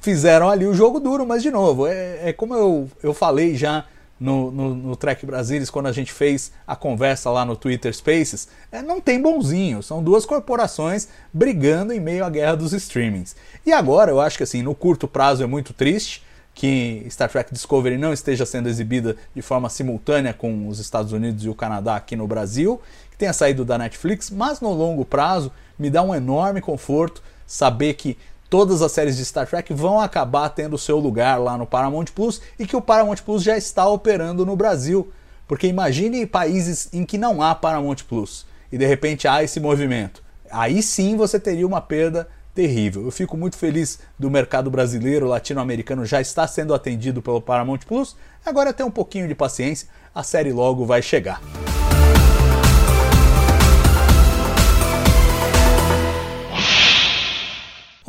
fizeram 0.00 0.48
ali 0.48 0.66
o 0.66 0.74
jogo 0.74 1.00
duro, 1.00 1.26
mas 1.26 1.42
de 1.42 1.50
novo, 1.50 1.86
é, 1.86 2.30
é 2.30 2.32
como 2.32 2.54
eu, 2.54 2.88
eu 3.02 3.14
falei 3.14 3.56
já 3.56 3.84
no, 4.20 4.50
no, 4.50 4.74
no 4.74 4.96
Trek 4.96 5.24
Brasilis, 5.24 5.70
quando 5.70 5.86
a 5.86 5.92
gente 5.92 6.12
fez 6.12 6.52
a 6.66 6.76
conversa 6.76 7.30
lá 7.30 7.42
no 7.44 7.56
Twitter 7.56 7.92
Spaces, 7.94 8.48
é, 8.70 8.82
não 8.82 9.00
tem 9.00 9.20
bonzinho, 9.20 9.82
são 9.82 10.02
duas 10.02 10.26
corporações 10.26 11.08
brigando 11.32 11.94
em 11.94 11.98
meio 11.98 12.24
à 12.24 12.28
guerra 12.28 12.54
dos 12.54 12.74
streamings. 12.74 13.34
E 13.64 13.72
agora 13.72 14.10
eu 14.10 14.20
acho 14.20 14.36
que 14.36 14.42
assim, 14.42 14.62
no 14.62 14.74
curto 14.74 15.08
prazo 15.08 15.42
é 15.42 15.46
muito 15.46 15.72
triste, 15.72 16.22
que 16.52 17.06
Star 17.08 17.30
Trek 17.30 17.52
Discovery 17.52 17.96
não 17.96 18.12
esteja 18.12 18.44
sendo 18.44 18.68
exibida 18.68 19.16
de 19.34 19.40
forma 19.40 19.70
simultânea 19.70 20.34
com 20.34 20.68
os 20.68 20.78
Estados 20.78 21.12
Unidos 21.12 21.44
e 21.44 21.48
o 21.48 21.54
Canadá 21.54 21.96
aqui 21.96 22.14
no 22.14 22.26
Brasil, 22.26 22.80
que 23.10 23.16
tenha 23.16 23.32
saído 23.32 23.64
da 23.64 23.78
Netflix, 23.78 24.28
mas 24.28 24.60
no 24.60 24.70
longo 24.72 25.04
prazo 25.04 25.50
me 25.78 25.88
dá 25.88 26.02
um 26.02 26.14
enorme 26.14 26.60
conforto 26.60 27.22
saber 27.46 27.94
que 27.94 28.18
todas 28.50 28.82
as 28.82 28.90
séries 28.90 29.16
de 29.16 29.24
Star 29.24 29.46
Trek 29.46 29.72
vão 29.72 30.00
acabar 30.00 30.48
tendo 30.50 30.76
seu 30.76 30.98
lugar 30.98 31.40
lá 31.40 31.56
no 31.56 31.66
Paramount 31.66 32.06
Plus 32.14 32.42
e 32.58 32.66
que 32.66 32.76
o 32.76 32.82
Paramount 32.82 33.18
Plus 33.24 33.44
já 33.44 33.56
está 33.56 33.86
operando 33.86 34.44
no 34.44 34.56
Brasil. 34.56 35.10
Porque 35.46 35.68
imagine 35.68 36.26
países 36.26 36.88
em 36.92 37.04
que 37.04 37.16
não 37.16 37.40
há 37.40 37.54
Paramount 37.54 37.98
Plus 38.08 38.44
e 38.70 38.76
de 38.76 38.84
repente 38.84 39.28
há 39.28 39.42
esse 39.42 39.60
movimento. 39.60 40.22
Aí 40.50 40.82
sim 40.82 41.16
você 41.16 41.38
teria 41.38 41.66
uma 41.66 41.80
perda 41.80 42.28
terrível. 42.54 43.04
Eu 43.04 43.12
fico 43.12 43.36
muito 43.36 43.56
feliz 43.56 44.00
do 44.18 44.28
mercado 44.28 44.70
brasileiro, 44.70 45.26
latino-americano 45.26 46.04
já 46.04 46.20
está 46.20 46.46
sendo 46.46 46.74
atendido 46.74 47.22
pelo 47.22 47.40
Paramount 47.40 47.80
Plus. 47.86 48.16
Agora 48.44 48.72
ter 48.72 48.82
um 48.82 48.90
pouquinho 48.90 49.28
de 49.28 49.34
paciência, 49.34 49.88
a 50.12 50.22
série 50.22 50.52
logo 50.52 50.84
vai 50.84 51.00
chegar. 51.00 51.40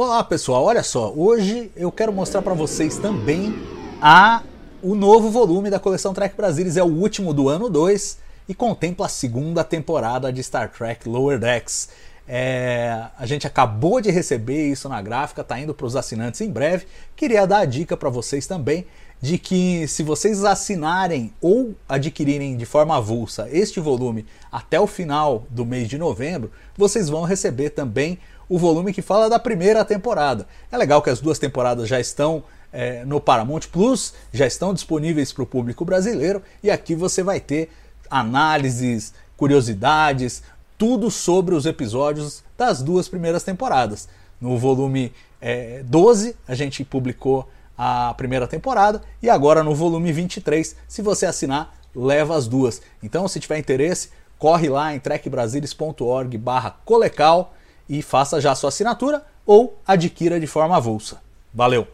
Olá 0.04 0.24
pessoal, 0.24 0.64
olha 0.64 0.82
só, 0.82 1.14
hoje 1.16 1.72
eu 1.76 1.92
quero 1.92 2.12
mostrar 2.12 2.42
para 2.42 2.56
vocês 2.56 2.98
também 2.98 3.54
a 4.02 4.42
o 4.82 4.96
novo 4.96 5.30
volume 5.30 5.70
da 5.70 5.80
coleção 5.80 6.12
Trek 6.12 6.36
Brasilis, 6.36 6.76
é 6.76 6.82
o 6.82 6.88
último 6.88 7.36
do 7.36 7.48
ano 7.48 7.70
2 7.70 8.18
e 8.50 8.56
contempla 8.56 9.06
a 9.06 9.10
segunda 9.10 9.64
temporada 9.64 10.34
de 10.34 10.42
Star 10.42 10.72
Trek 10.72 11.08
Lower 11.08 11.38
Decks. 11.38 11.90
É, 12.28 13.10
a 13.16 13.28
gente 13.28 13.46
acabou 13.46 14.02
de 14.02 14.10
receber 14.10 14.72
isso 14.72 14.90
na 14.90 15.00
gráfica, 15.04 15.44
tá 15.44 15.60
indo 15.60 15.72
para 15.72 15.86
os 15.86 15.96
assinantes 15.96 16.42
em 16.42 16.50
breve. 16.50 16.88
Queria 17.16 17.46
dar 17.46 17.60
a 17.60 17.66
dica 17.66 17.96
para 17.96 18.10
vocês 18.10 18.48
também 18.48 18.88
de 19.22 19.38
que 19.38 19.88
se 19.88 20.02
vocês 20.02 20.44
assinarem 20.44 21.32
ou 21.40 21.76
adquirirem 21.88 22.58
de 22.58 22.66
forma 22.66 22.98
avulsa 22.98 23.48
este 23.52 23.80
volume 23.80 24.26
até 24.52 24.80
o 24.80 24.88
final 24.88 25.46
do 25.48 25.64
mês 25.64 25.88
de 25.88 26.00
novembro, 26.00 26.52
vocês 26.76 27.08
vão 27.08 27.24
receber 27.24 27.70
também 27.70 28.18
o 28.52 28.58
volume 28.58 28.92
que 28.92 29.02
fala 29.02 29.30
da 29.30 29.40
primeira 29.40 29.86
temporada. 29.86 30.46
É 30.70 30.78
legal 30.78 31.02
que 31.02 31.10
as 31.10 31.22
duas 31.22 31.40
temporadas 31.40 31.88
já 31.88 32.02
estão 32.02 32.44
é, 32.74 33.06
no 33.06 33.22
Paramount 33.22 33.62
Plus, 33.72 34.14
já 34.34 34.46
estão 34.46 34.74
disponíveis 34.74 35.32
para 35.32 35.44
o 35.44 35.46
público 35.46 35.86
brasileiro 35.86 36.44
e 36.62 36.70
aqui 36.70 36.94
você 36.94 37.24
vai 37.24 37.40
ter 37.40 37.70
análises, 38.10 39.14
curiosidades, 39.38 40.44
tudo 40.78 41.10
sobre 41.10 41.56
os 41.56 41.66
episódios 41.66 42.44
das 42.58 42.82
duas 42.82 43.08
primeiras 43.08 43.42
temporadas. 43.42 44.10
No 44.42 44.58
volume 44.58 45.14
é, 45.40 45.82
12, 45.86 46.36
a 46.46 46.54
gente 46.54 46.84
publicou 46.84 47.48
a 47.78 48.14
primeira 48.18 48.48
temporada 48.48 49.02
e 49.24 49.30
agora 49.30 49.64
no 49.64 49.74
volume 49.74 50.12
23, 50.12 50.76
se 50.90 51.02
você 51.02 51.26
assinar, 51.26 51.74
leva 51.96 52.36
as 52.36 52.50
duas. 52.50 52.82
Então, 53.02 53.30
se 53.30 53.40
tiver 53.40 53.60
interesse, 53.60 54.10
corre 54.38 54.68
lá 54.68 54.94
em 54.94 55.00
trekbrasilis.org/colecal 55.00 57.54
e 57.90 58.02
faça 58.02 58.40
já 58.40 58.56
sua 58.56 58.70
assinatura 58.70 59.24
ou 59.46 59.78
adquira 59.88 60.40
de 60.40 60.48
forma 60.48 60.78
avulsa. 60.78 61.22
Valeu! 61.54 61.88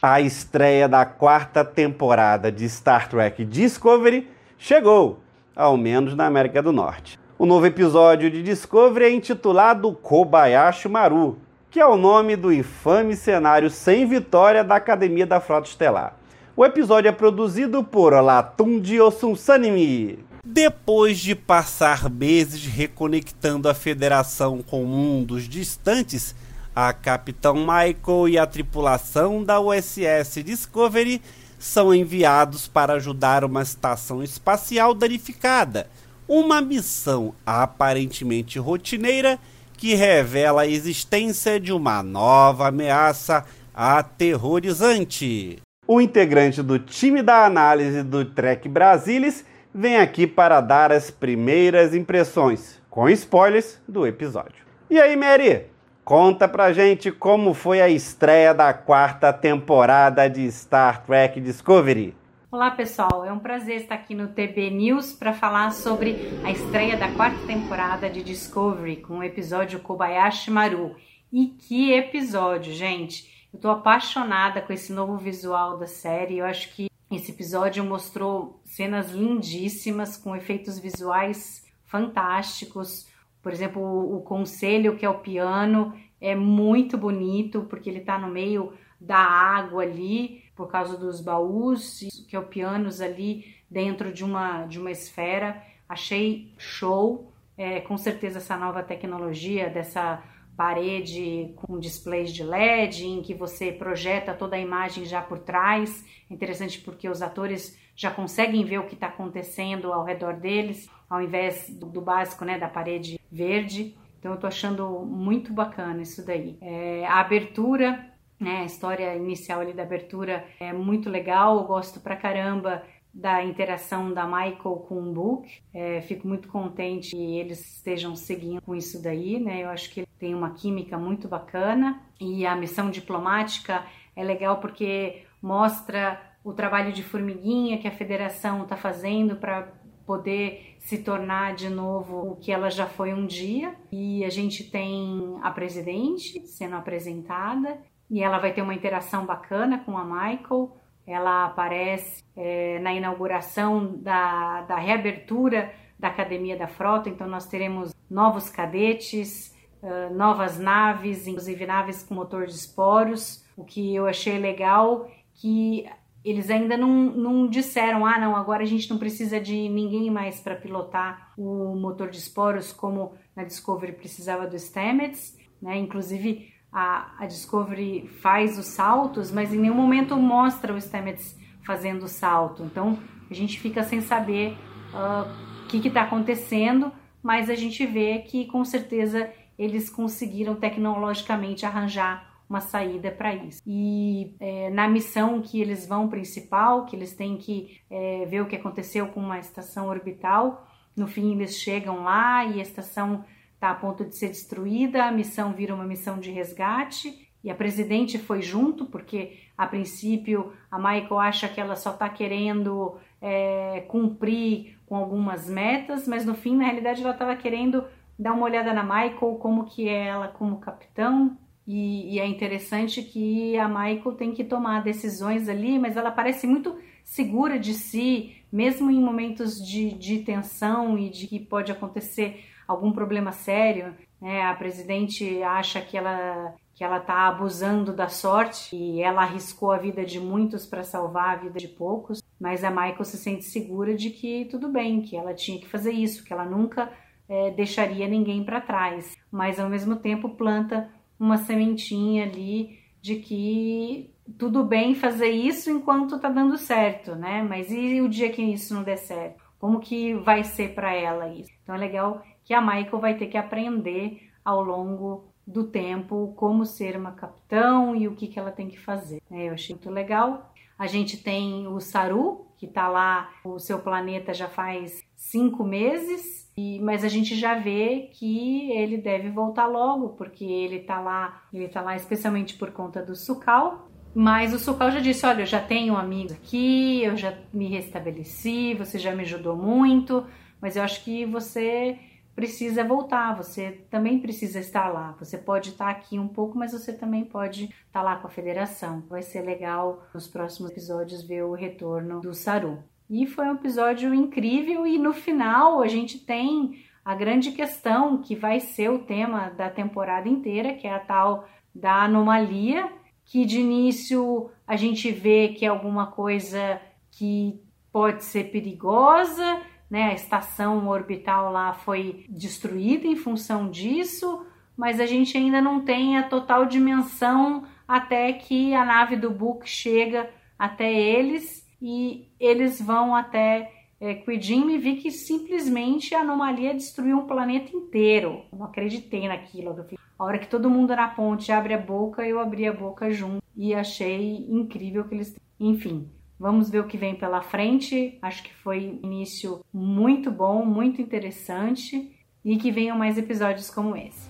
A 0.00 0.20
estreia 0.20 0.88
da 0.88 1.04
quarta 1.04 1.64
temporada 1.64 2.52
de 2.52 2.68
Star 2.68 3.08
Trek 3.08 3.44
Discovery 3.44 4.30
chegou, 4.56 5.18
ao 5.56 5.76
menos 5.76 6.14
na 6.14 6.26
América 6.26 6.62
do 6.62 6.72
Norte. 6.72 7.18
O 7.36 7.44
novo 7.44 7.66
episódio 7.66 8.30
de 8.30 8.42
Discovery 8.42 9.04
é 9.06 9.10
intitulado 9.10 9.92
Kobayashi 9.92 10.88
Maru, 10.88 11.38
que 11.70 11.80
é 11.80 11.86
o 11.86 11.96
nome 11.96 12.36
do 12.36 12.52
infame 12.52 13.14
cenário 13.14 13.70
sem 13.70 14.06
vitória 14.06 14.64
da 14.64 14.76
Academia 14.76 15.26
da 15.26 15.40
Frota 15.40 15.68
Estelar. 15.68 16.16
O 16.56 16.64
episódio 16.64 17.08
é 17.08 17.12
produzido 17.12 17.84
por 17.84 18.12
Olatunji 18.12 19.00
Osunsanimi. 19.00 20.27
Depois 20.50 21.18
de 21.18 21.34
passar 21.34 22.08
meses 22.08 22.64
reconectando 22.64 23.68
a 23.68 23.74
Federação 23.74 24.62
com 24.62 24.82
mundos 24.82 25.46
distantes, 25.46 26.34
a 26.74 26.90
Capitão 26.90 27.54
Michael 27.54 28.28
e 28.30 28.38
a 28.38 28.46
tripulação 28.46 29.44
da 29.44 29.60
USS 29.60 30.42
Discovery 30.42 31.20
são 31.58 31.94
enviados 31.94 32.66
para 32.66 32.94
ajudar 32.94 33.44
uma 33.44 33.60
estação 33.60 34.22
espacial 34.22 34.94
danificada. 34.94 35.86
Uma 36.26 36.62
missão 36.62 37.34
aparentemente 37.44 38.58
rotineira 38.58 39.38
que 39.76 39.94
revela 39.94 40.62
a 40.62 40.66
existência 40.66 41.60
de 41.60 41.74
uma 41.74 42.02
nova 42.02 42.68
ameaça 42.68 43.44
aterrorizante. 43.74 45.58
O 45.86 46.00
integrante 46.00 46.62
do 46.62 46.78
time 46.78 47.22
da 47.22 47.44
análise 47.44 48.02
do 48.02 48.24
Trek 48.24 48.66
Brasilis 48.66 49.44
vem 49.78 49.96
aqui 49.96 50.26
para 50.26 50.60
dar 50.60 50.90
as 50.90 51.08
primeiras 51.08 51.94
impressões, 51.94 52.82
com 52.90 53.08
spoilers, 53.08 53.80
do 53.86 54.04
episódio. 54.04 54.66
E 54.90 55.00
aí, 55.00 55.14
Mary? 55.14 55.66
Conta 56.04 56.48
pra 56.48 56.72
gente 56.72 57.12
como 57.12 57.54
foi 57.54 57.80
a 57.80 57.88
estreia 57.88 58.52
da 58.52 58.74
quarta 58.74 59.32
temporada 59.32 60.28
de 60.28 60.50
Star 60.50 61.04
Trek 61.06 61.40
Discovery. 61.40 62.16
Olá 62.50 62.72
pessoal, 62.72 63.24
é 63.24 63.32
um 63.32 63.38
prazer 63.38 63.82
estar 63.82 63.94
aqui 63.94 64.16
no 64.16 64.26
TB 64.26 64.70
News 64.70 65.12
para 65.12 65.32
falar 65.32 65.70
sobre 65.70 66.16
a 66.44 66.50
estreia 66.50 66.96
da 66.96 67.12
quarta 67.12 67.46
temporada 67.46 68.10
de 68.10 68.24
Discovery 68.24 68.96
com 68.96 69.18
o 69.18 69.22
episódio 69.22 69.78
Kobayashi 69.78 70.50
Maru. 70.50 70.96
E 71.32 71.46
que 71.46 71.92
episódio, 71.92 72.72
gente! 72.72 73.46
Eu 73.54 73.60
tô 73.60 73.70
apaixonada 73.70 74.60
com 74.60 74.72
esse 74.72 74.92
novo 74.92 75.16
visual 75.18 75.78
da 75.78 75.86
série. 75.86 76.38
Eu 76.38 76.46
acho 76.46 76.74
que 76.74 76.88
esse 77.10 77.30
episódio 77.30 77.84
mostrou 77.84 78.57
cenas 78.78 79.10
lindíssimas 79.10 80.16
com 80.16 80.34
efeitos 80.34 80.78
visuais 80.78 81.66
fantásticos 81.84 83.06
por 83.42 83.52
exemplo, 83.52 83.82
o, 83.82 84.20
conselho, 84.20 84.96
que 84.96 85.06
é 85.06 85.08
o 85.08 85.20
piano, 85.20 85.94
é 86.20 86.34
muito 86.34 86.98
bonito, 86.98 87.62
porque 87.62 87.88
ele 87.88 88.00
está 88.00 88.18
no 88.18 88.28
meio 88.28 88.72
da 89.00 89.16
água 89.16 89.84
ali, 89.84 90.42
por 90.56 90.68
causa 90.68 90.98
dos 90.98 91.20
baús, 91.20 92.00
que 92.28 92.34
é 92.34 92.38
o 92.38 92.46
pianos 92.46 93.00
ali 93.00 93.54
dentro 93.70 94.12
de 94.12 94.24
uma, 94.24 94.66
de 94.66 94.78
uma 94.78 94.90
esfera. 94.90 95.62
Achei 95.88 96.52
show. 96.58 97.32
É, 97.56 97.80
com 97.80 97.96
certeza 97.96 98.38
essa 98.38 98.56
nova 98.56 98.82
tecnologia 98.82 99.68
dessa 99.70 100.22
parede 100.56 101.52
com 101.56 101.78
displays 101.78 102.32
de 102.32 102.44
LED 102.44 103.04
em 103.04 103.22
que 103.22 103.34
você 103.34 103.72
projeta 103.72 104.34
toda 104.34 104.56
a 104.56 104.60
imagem 104.60 105.04
já 105.04 105.22
por 105.22 105.38
trás. 105.38 106.04
Interessante 106.30 106.80
porque 106.80 107.08
os 107.08 107.22
atores 107.22 107.78
já 107.98 108.12
conseguem 108.12 108.64
ver 108.64 108.78
o 108.78 108.86
que 108.86 108.94
está 108.94 109.08
acontecendo 109.08 109.92
ao 109.92 110.04
redor 110.04 110.34
deles, 110.34 110.88
ao 111.10 111.20
invés 111.20 111.68
do, 111.68 111.86
do, 111.86 112.00
básico, 112.00 112.44
né, 112.44 112.56
da 112.56 112.68
parede 112.68 113.20
verde. 113.30 113.98
Então 114.20 114.30
eu 114.30 114.38
tô 114.38 114.46
achando 114.46 115.00
muito 115.00 115.52
bacana 115.52 116.00
isso 116.00 116.24
daí. 116.24 116.56
É, 116.60 117.04
a 117.06 117.18
abertura, 117.18 118.08
né, 118.38 118.58
a 118.58 118.64
história 118.64 119.16
inicial 119.16 119.60
ali 119.60 119.72
da 119.72 119.82
abertura 119.82 120.46
é 120.60 120.72
muito 120.72 121.10
legal, 121.10 121.58
eu 121.58 121.64
gosto 121.64 121.98
pra 121.98 122.14
caramba 122.14 122.84
da 123.12 123.42
interação 123.44 124.14
da 124.14 124.24
Michael 124.26 124.84
com 124.88 125.02
o 125.02 125.12
Book. 125.12 125.60
É, 125.74 126.00
fico 126.02 126.28
muito 126.28 126.46
contente 126.46 127.16
que 127.16 127.38
eles 127.38 127.78
estejam 127.78 128.14
seguindo 128.14 128.62
com 128.62 128.76
isso 128.76 129.02
daí, 129.02 129.40
né? 129.40 129.64
Eu 129.64 129.70
acho 129.70 129.90
que 129.90 130.06
tem 130.20 130.36
uma 130.36 130.50
química 130.50 130.96
muito 130.96 131.26
bacana 131.26 132.00
e 132.20 132.46
a 132.46 132.54
missão 132.54 132.90
diplomática 132.90 133.84
é 134.14 134.22
legal 134.22 134.60
porque 134.60 135.24
mostra 135.42 136.27
o 136.44 136.52
trabalho 136.52 136.92
de 136.92 137.02
formiguinha 137.02 137.78
que 137.78 137.88
a 137.88 137.92
federação 137.92 138.62
está 138.62 138.76
fazendo 138.76 139.36
para 139.36 139.68
poder 140.06 140.76
se 140.78 140.98
tornar 140.98 141.54
de 141.54 141.68
novo 141.68 142.32
o 142.32 142.36
que 142.36 142.50
ela 142.50 142.70
já 142.70 142.86
foi 142.86 143.12
um 143.12 143.26
dia. 143.26 143.74
E 143.92 144.24
a 144.24 144.30
gente 144.30 144.64
tem 144.70 145.38
a 145.42 145.50
presidente 145.50 146.46
sendo 146.46 146.76
apresentada 146.76 147.78
e 148.10 148.22
ela 148.22 148.38
vai 148.38 148.52
ter 148.52 148.62
uma 148.62 148.74
interação 148.74 149.26
bacana 149.26 149.78
com 149.84 149.98
a 149.98 150.04
Michael. 150.04 150.74
Ela 151.06 151.46
aparece 151.46 152.24
é, 152.36 152.78
na 152.78 152.94
inauguração 152.94 153.96
da, 153.98 154.62
da 154.62 154.76
reabertura 154.76 155.72
da 155.98 156.08
Academia 156.08 156.56
da 156.56 156.68
Frota, 156.68 157.08
então 157.08 157.26
nós 157.26 157.46
teremos 157.46 157.92
novos 158.08 158.48
cadetes, 158.48 159.54
uh, 159.82 160.14
novas 160.14 160.58
naves, 160.58 161.26
inclusive 161.26 161.66
naves 161.66 162.04
com 162.04 162.14
motor 162.14 162.46
de 162.46 162.52
esporos. 162.52 163.44
O 163.56 163.64
que 163.64 163.94
eu 163.94 164.06
achei 164.06 164.38
legal 164.38 165.10
que 165.34 165.86
eles 166.24 166.50
ainda 166.50 166.76
não, 166.76 167.04
não 167.10 167.48
disseram, 167.48 168.04
ah, 168.04 168.18
não, 168.18 168.36
agora 168.36 168.62
a 168.62 168.66
gente 168.66 168.90
não 168.90 168.98
precisa 168.98 169.40
de 169.40 169.68
ninguém 169.68 170.10
mais 170.10 170.40
para 170.40 170.56
pilotar 170.56 171.32
o 171.36 171.74
motor 171.76 172.10
de 172.10 172.18
esporos 172.18 172.72
como 172.72 173.12
na 173.34 173.44
Discovery 173.44 173.92
precisava 173.92 174.46
do 174.46 174.58
Stamets, 174.58 175.38
né? 175.62 175.78
Inclusive 175.78 176.52
a, 176.72 177.14
a 177.18 177.26
Discovery 177.26 178.08
faz 178.20 178.58
os 178.58 178.66
saltos, 178.66 179.30
mas 179.30 179.52
em 179.54 179.58
nenhum 179.58 179.74
momento 179.74 180.16
mostra 180.16 180.74
o 180.74 180.80
Stamets 180.80 181.38
fazendo 181.64 182.04
o 182.04 182.08
salto. 182.08 182.62
Então 182.64 182.98
a 183.30 183.34
gente 183.34 183.60
fica 183.60 183.82
sem 183.82 184.00
saber 184.00 184.56
uh, 184.92 185.64
o 185.64 185.68
que 185.68 185.86
está 185.86 186.02
acontecendo, 186.02 186.92
mas 187.22 187.48
a 187.48 187.54
gente 187.54 187.86
vê 187.86 188.18
que 188.20 188.46
com 188.46 188.64
certeza 188.64 189.30
eles 189.58 189.90
conseguiram 189.90 190.54
tecnologicamente 190.54 191.66
arranjar 191.66 192.27
uma 192.48 192.60
saída 192.60 193.10
para 193.10 193.34
isso. 193.34 193.60
E 193.66 194.34
é, 194.40 194.70
na 194.70 194.88
missão 194.88 195.42
que 195.42 195.60
eles 195.60 195.86
vão 195.86 196.08
principal, 196.08 196.86
que 196.86 196.96
eles 196.96 197.14
têm 197.14 197.36
que 197.36 197.80
é, 197.90 198.24
ver 198.26 198.40
o 198.40 198.46
que 198.46 198.56
aconteceu 198.56 199.08
com 199.08 199.20
uma 199.20 199.38
estação 199.38 199.88
orbital, 199.88 200.66
no 200.96 201.06
fim 201.06 201.32
eles 201.32 201.56
chegam 201.56 202.02
lá 202.04 202.44
e 202.44 202.58
a 202.58 202.62
estação 202.62 203.24
está 203.54 203.70
a 203.70 203.74
ponto 203.74 204.04
de 204.04 204.16
ser 204.16 204.28
destruída, 204.28 205.04
a 205.04 205.12
missão 205.12 205.52
vira 205.52 205.74
uma 205.74 205.84
missão 205.84 206.18
de 206.18 206.30
resgate 206.30 207.28
e 207.42 207.50
a 207.50 207.54
presidente 207.54 208.18
foi 208.18 208.42
junto, 208.42 208.86
porque 208.86 209.38
a 209.56 209.66
princípio 209.66 210.52
a 210.70 210.78
Michael 210.78 211.18
acha 211.18 211.48
que 211.48 211.60
ela 211.60 211.76
só 211.76 211.92
está 211.92 212.08
querendo 212.08 212.96
é, 213.20 213.84
cumprir 213.88 214.78
com 214.86 214.96
algumas 214.96 215.48
metas, 215.48 216.08
mas 216.08 216.24
no 216.24 216.34
fim, 216.34 216.56
na 216.56 216.64
realidade, 216.64 217.02
ela 217.02 217.12
estava 217.12 217.36
querendo 217.36 217.84
dar 218.18 218.32
uma 218.32 218.44
olhada 218.44 218.72
na 218.72 218.82
Michael, 218.82 219.36
como 219.40 219.66
que 219.66 219.88
é 219.88 220.06
ela 220.06 220.28
como 220.28 220.58
capitão, 220.58 221.36
e, 221.70 222.14
e, 222.14 222.18
é 222.18 222.26
interessante 222.26 223.02
que 223.02 223.58
a 223.58 223.68
Michael 223.68 224.16
tem 224.16 224.32
que 224.32 224.42
tomar 224.42 224.82
decisões 224.82 225.50
ali, 225.50 225.78
mas 225.78 225.98
ela 225.98 226.10
parece 226.10 226.46
muito 226.46 226.74
segura 227.04 227.58
de 227.58 227.74
si, 227.74 228.34
mesmo 228.50 228.90
em 228.90 228.98
momentos 228.98 229.62
de, 229.62 229.92
de 229.92 230.20
tensão 230.20 230.98
e 230.98 231.10
de 231.10 231.26
que 231.26 231.38
pode 231.38 231.70
acontecer 231.70 232.42
algum 232.66 232.90
problema 232.90 233.32
sério. 233.32 233.94
Né? 234.18 234.40
A 234.44 234.54
presidente 234.54 235.42
acha 235.42 235.82
que 235.82 235.98
ela 235.98 236.54
que 236.74 236.84
ela 236.84 236.98
está 236.98 237.26
abusando 237.26 237.92
da 237.92 238.06
sorte 238.06 238.76
e 238.76 239.02
ela 239.02 239.22
arriscou 239.22 239.72
a 239.72 239.78
vida 239.78 240.04
de 240.04 240.20
muitos 240.20 240.64
para 240.64 240.84
salvar 240.84 241.30
a 241.30 241.40
vida 241.40 241.58
de 241.58 241.66
poucos, 241.66 242.22
mas 242.40 242.62
a 242.62 242.70
Michael 242.70 243.04
se 243.04 243.18
sente 243.18 243.44
segura 243.44 243.96
de 243.96 244.10
que 244.10 244.44
tudo 244.44 244.68
bem, 244.68 245.02
que 245.02 245.16
ela 245.16 245.34
tinha 245.34 245.58
que 245.58 245.66
fazer 245.66 245.90
isso, 245.90 246.24
que 246.24 246.32
ela 246.32 246.44
nunca 246.44 246.88
é, 247.28 247.50
deixaria 247.50 248.06
ninguém 248.06 248.44
para 248.44 248.60
trás, 248.60 249.16
mas 249.28 249.58
ao 249.58 249.68
mesmo 249.68 249.96
tempo 249.96 250.36
planta 250.36 250.88
uma 251.18 251.36
sementinha 251.38 252.24
ali 252.24 252.78
de 253.00 253.16
que 253.16 254.10
tudo 254.38 254.64
bem 254.64 254.94
fazer 254.94 255.30
isso 255.30 255.70
enquanto 255.70 256.16
está 256.16 256.28
dando 256.28 256.58
certo, 256.58 257.14
né? 257.14 257.42
Mas 257.42 257.70
e 257.70 258.00
o 258.00 258.08
dia 258.08 258.30
que 258.30 258.42
isso 258.42 258.74
não 258.74 258.82
der 258.82 258.98
certo? 258.98 259.42
Como 259.58 259.80
que 259.80 260.14
vai 260.14 260.44
ser 260.44 260.74
para 260.74 260.92
ela 260.94 261.28
isso? 261.28 261.50
Então 261.62 261.74
é 261.74 261.78
legal 261.78 262.22
que 262.44 262.54
a 262.54 262.60
Michael 262.60 263.00
vai 263.00 263.16
ter 263.16 263.26
que 263.26 263.36
aprender 263.36 264.30
ao 264.44 264.62
longo 264.62 265.32
do 265.46 265.64
tempo 265.64 266.34
como 266.36 266.66
ser 266.66 266.96
uma 266.96 267.12
capitão 267.12 267.96
e 267.96 268.06
o 268.06 268.14
que, 268.14 268.28
que 268.28 268.38
ela 268.38 268.52
tem 268.52 268.68
que 268.68 268.78
fazer. 268.78 269.22
É, 269.30 269.48
eu 269.48 269.54
achei 269.54 269.74
muito 269.74 269.90
legal. 269.90 270.52
A 270.78 270.86
gente 270.86 271.16
tem 271.16 271.66
o 271.66 271.80
Saru, 271.80 272.46
que 272.56 272.66
está 272.66 272.86
lá, 272.86 273.30
o 273.42 273.58
seu 273.58 273.78
planeta 273.78 274.34
já 274.34 274.48
faz 274.48 275.02
cinco 275.30 275.64
meses, 275.64 276.50
e, 276.56 276.80
mas 276.80 277.04
a 277.04 277.08
gente 277.08 277.36
já 277.36 277.54
vê 277.54 278.10
que 278.12 278.70
ele 278.72 278.96
deve 278.96 279.30
voltar 279.30 279.66
logo, 279.66 280.10
porque 280.10 280.44
ele 280.44 280.76
está 280.76 281.00
lá, 281.00 281.42
ele 281.52 281.68
tá 281.68 281.80
lá 281.80 281.94
especialmente 281.94 282.56
por 282.56 282.72
conta 282.72 283.02
do 283.02 283.14
Sukal. 283.14 283.88
Mas 284.14 284.52
o 284.52 284.58
Sukal 284.58 284.90
já 284.90 285.00
disse: 285.00 285.24
Olha, 285.26 285.42
eu 285.42 285.46
já 285.46 285.60
tenho 285.60 285.96
amigos 285.96 286.32
aqui, 286.32 287.02
eu 287.04 287.16
já 287.16 287.36
me 287.52 287.68
restabeleci, 287.68 288.74
você 288.74 288.98
já 288.98 289.14
me 289.14 289.22
ajudou 289.22 289.56
muito, 289.56 290.26
mas 290.60 290.76
eu 290.76 290.82
acho 290.82 291.04
que 291.04 291.24
você 291.26 291.98
precisa 292.34 292.84
voltar, 292.84 293.36
você 293.36 293.72
também 293.90 294.20
precisa 294.20 294.58
estar 294.58 294.88
lá. 294.88 295.14
Você 295.18 295.36
pode 295.36 295.70
estar 295.70 295.90
aqui 295.90 296.18
um 296.18 296.28
pouco, 296.28 296.56
mas 296.56 296.72
você 296.72 296.92
também 296.92 297.24
pode 297.24 297.64
estar 297.86 298.00
lá 298.02 298.16
com 298.16 298.26
a 298.28 298.30
federação. 298.30 299.04
Vai 299.08 299.22
ser 299.22 299.42
legal 299.42 300.02
nos 300.14 300.26
próximos 300.26 300.70
episódios 300.70 301.22
ver 301.22 301.44
o 301.44 301.52
retorno 301.52 302.20
do 302.20 302.32
Saru. 302.32 302.82
E 303.10 303.26
foi 303.26 303.46
um 303.46 303.54
episódio 303.54 304.12
incrível 304.14 304.86
e 304.86 304.98
no 304.98 305.12
final 305.12 305.80
a 305.80 305.88
gente 305.88 306.18
tem 306.18 306.84
a 307.04 307.14
grande 307.14 307.52
questão 307.52 308.18
que 308.18 308.36
vai 308.36 308.60
ser 308.60 308.90
o 308.90 308.98
tema 308.98 309.48
da 309.50 309.70
temporada 309.70 310.28
inteira, 310.28 310.74
que 310.74 310.86
é 310.86 310.92
a 310.94 310.98
tal 310.98 311.48
da 311.74 312.02
anomalia, 312.02 312.92
que 313.24 313.46
de 313.46 313.60
início 313.60 314.50
a 314.66 314.76
gente 314.76 315.10
vê 315.10 315.48
que 315.48 315.64
é 315.64 315.68
alguma 315.68 316.08
coisa 316.08 316.80
que 317.10 317.58
pode 317.90 318.24
ser 318.24 318.50
perigosa, 318.50 319.62
né? 319.90 320.10
A 320.10 320.14
estação 320.14 320.86
orbital 320.88 321.50
lá 321.50 321.72
foi 321.72 322.26
destruída 322.28 323.06
em 323.06 323.16
função 323.16 323.70
disso, 323.70 324.46
mas 324.76 325.00
a 325.00 325.06
gente 325.06 325.36
ainda 325.36 325.62
não 325.62 325.80
tem 325.80 326.18
a 326.18 326.28
total 326.28 326.66
dimensão 326.66 327.64
até 327.86 328.32
que 328.34 328.74
a 328.74 328.84
nave 328.84 329.16
do 329.16 329.30
Book 329.30 329.68
chega 329.68 330.28
até 330.58 330.92
eles 330.92 331.67
e 331.80 332.28
eles 332.38 332.80
vão 332.80 333.14
até 333.14 333.72
é, 334.00 334.14
Quidin 334.14 334.70
e 334.70 334.78
vi 334.78 334.96
que 334.96 335.10
simplesmente 335.10 336.14
a 336.14 336.20
anomalia 336.20 336.74
destruiu 336.74 337.18
um 337.18 337.26
planeta 337.26 337.76
inteiro. 337.76 338.42
Não 338.52 338.64
acreditei 338.64 339.26
naquilo. 339.28 339.86
A 340.18 340.24
hora 340.24 340.38
que 340.38 340.48
todo 340.48 340.70
mundo 340.70 340.94
na 340.94 341.08
ponte 341.08 341.52
abre 341.52 341.74
a 341.74 341.78
boca, 341.78 342.26
eu 342.26 342.40
abri 342.40 342.66
a 342.66 342.72
boca 342.72 343.10
junto 343.10 343.42
e 343.56 343.74
achei 343.74 344.46
incrível 344.48 345.04
que 345.04 345.14
eles. 345.14 345.36
Enfim, 345.60 346.08
Vamos 346.38 346.70
ver 346.70 346.78
o 346.78 346.86
que 346.86 346.96
vem 346.96 347.16
pela 347.16 347.42
frente. 347.42 348.16
Acho 348.22 348.44
que 348.44 348.54
foi 348.54 349.00
um 349.02 349.06
início 349.06 349.64
muito 349.72 350.30
bom, 350.30 350.64
muito 350.64 351.02
interessante 351.02 352.16
e 352.44 352.56
que 352.56 352.70
venham 352.70 352.96
mais 352.96 353.18
episódios 353.18 353.68
como 353.68 353.96
esse. 353.96 354.28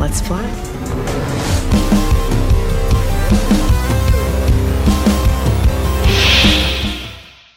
Let's 0.00 0.22
fly. 0.22 1.53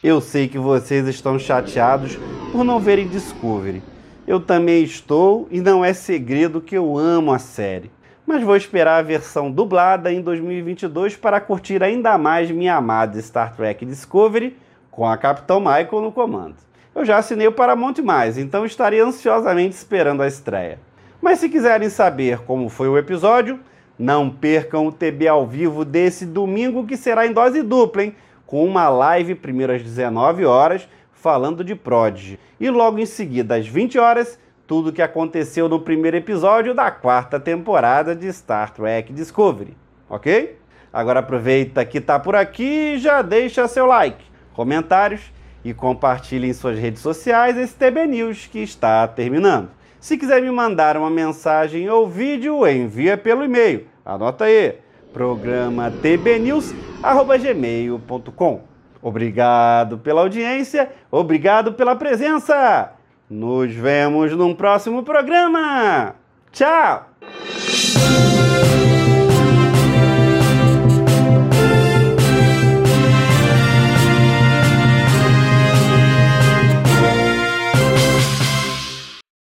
Eu 0.02 0.20
sei 0.20 0.48
que 0.48 0.58
vocês 0.58 1.06
estão 1.06 1.38
chateados 1.38 2.18
por 2.52 2.64
não 2.64 2.78
verem 2.78 3.08
Discovery. 3.08 3.82
Eu 4.26 4.40
também 4.40 4.82
estou 4.84 5.48
e 5.50 5.60
não 5.60 5.84
é 5.84 5.92
segredo 5.92 6.60
que 6.60 6.76
eu 6.76 6.96
amo 6.96 7.32
a 7.32 7.38
série 7.38 7.90
mas 8.28 8.42
vou 8.42 8.54
esperar 8.54 8.98
a 8.98 9.02
versão 9.02 9.50
dublada 9.50 10.12
em 10.12 10.20
2022 10.20 11.16
para 11.16 11.40
curtir 11.40 11.82
ainda 11.82 12.18
mais 12.18 12.50
minha 12.50 12.74
amada 12.74 13.18
Star 13.22 13.56
Trek 13.56 13.86
Discovery 13.86 14.54
com 14.90 15.06
a 15.06 15.16
Capitão 15.16 15.58
Michael 15.58 16.02
no 16.02 16.12
comando. 16.12 16.56
Eu 16.94 17.06
já 17.06 17.16
assinei 17.16 17.46
o 17.46 17.52
Paramount+, 17.52 17.94
então 18.36 18.66
estarei 18.66 19.00
ansiosamente 19.00 19.74
esperando 19.74 20.22
a 20.22 20.28
estreia. 20.28 20.78
Mas 21.22 21.38
se 21.38 21.48
quiserem 21.48 21.88
saber 21.88 22.40
como 22.40 22.68
foi 22.68 22.86
o 22.86 22.98
episódio, 22.98 23.60
não 23.98 24.28
percam 24.28 24.86
o 24.86 24.92
TB 24.92 25.26
ao 25.26 25.46
vivo 25.46 25.82
desse 25.82 26.26
domingo 26.26 26.86
que 26.86 26.98
será 26.98 27.26
em 27.26 27.32
dose 27.32 27.62
dupla, 27.62 28.04
hein? 28.04 28.14
Com 28.48 28.64
uma 28.64 28.88
live 28.88 29.34
primeiro 29.34 29.74
às 29.74 29.82
19 29.82 30.46
horas 30.46 30.88
falando 31.12 31.62
de 31.62 31.74
Prodigy 31.74 32.40
e 32.58 32.70
logo 32.70 32.98
em 32.98 33.04
seguida 33.04 33.56
às 33.56 33.68
20 33.68 33.98
horas 33.98 34.38
tudo 34.66 34.88
o 34.88 34.92
que 34.92 35.02
aconteceu 35.02 35.68
no 35.68 35.78
primeiro 35.78 36.16
episódio 36.16 36.72
da 36.72 36.90
quarta 36.90 37.38
temporada 37.38 38.16
de 38.16 38.32
Star 38.32 38.72
Trek 38.72 39.12
Discovery, 39.12 39.76
ok? 40.08 40.58
Agora 40.90 41.20
aproveita 41.20 41.84
que 41.84 42.00
tá 42.00 42.18
por 42.18 42.34
aqui 42.34 42.94
e 42.94 42.98
já 42.98 43.20
deixa 43.20 43.68
seu 43.68 43.84
like, 43.84 44.24
comentários 44.54 45.30
e 45.62 45.74
compartilhe 45.74 46.48
em 46.48 46.54
suas 46.54 46.78
redes 46.78 47.02
sociais 47.02 47.54
esse 47.58 47.74
TB 47.74 48.06
News 48.06 48.46
que 48.46 48.60
está 48.60 49.06
terminando. 49.06 49.68
Se 50.00 50.16
quiser 50.16 50.40
me 50.40 50.50
mandar 50.50 50.96
uma 50.96 51.10
mensagem 51.10 51.90
ou 51.90 52.08
vídeo, 52.08 52.66
envia 52.66 53.18
pelo 53.18 53.44
e-mail. 53.44 53.86
Anota 54.06 54.46
aí, 54.46 54.78
programa 55.12 55.90
tbnews@gmail.com. 55.90 58.60
Obrigado 59.00 59.98
pela 59.98 60.22
audiência, 60.22 60.90
obrigado 61.10 61.74
pela 61.74 61.94
presença. 61.96 62.92
Nos 63.30 63.74
vemos 63.74 64.32
num 64.32 64.54
próximo 64.54 65.02
programa. 65.02 66.14
Tchau! 66.50 67.06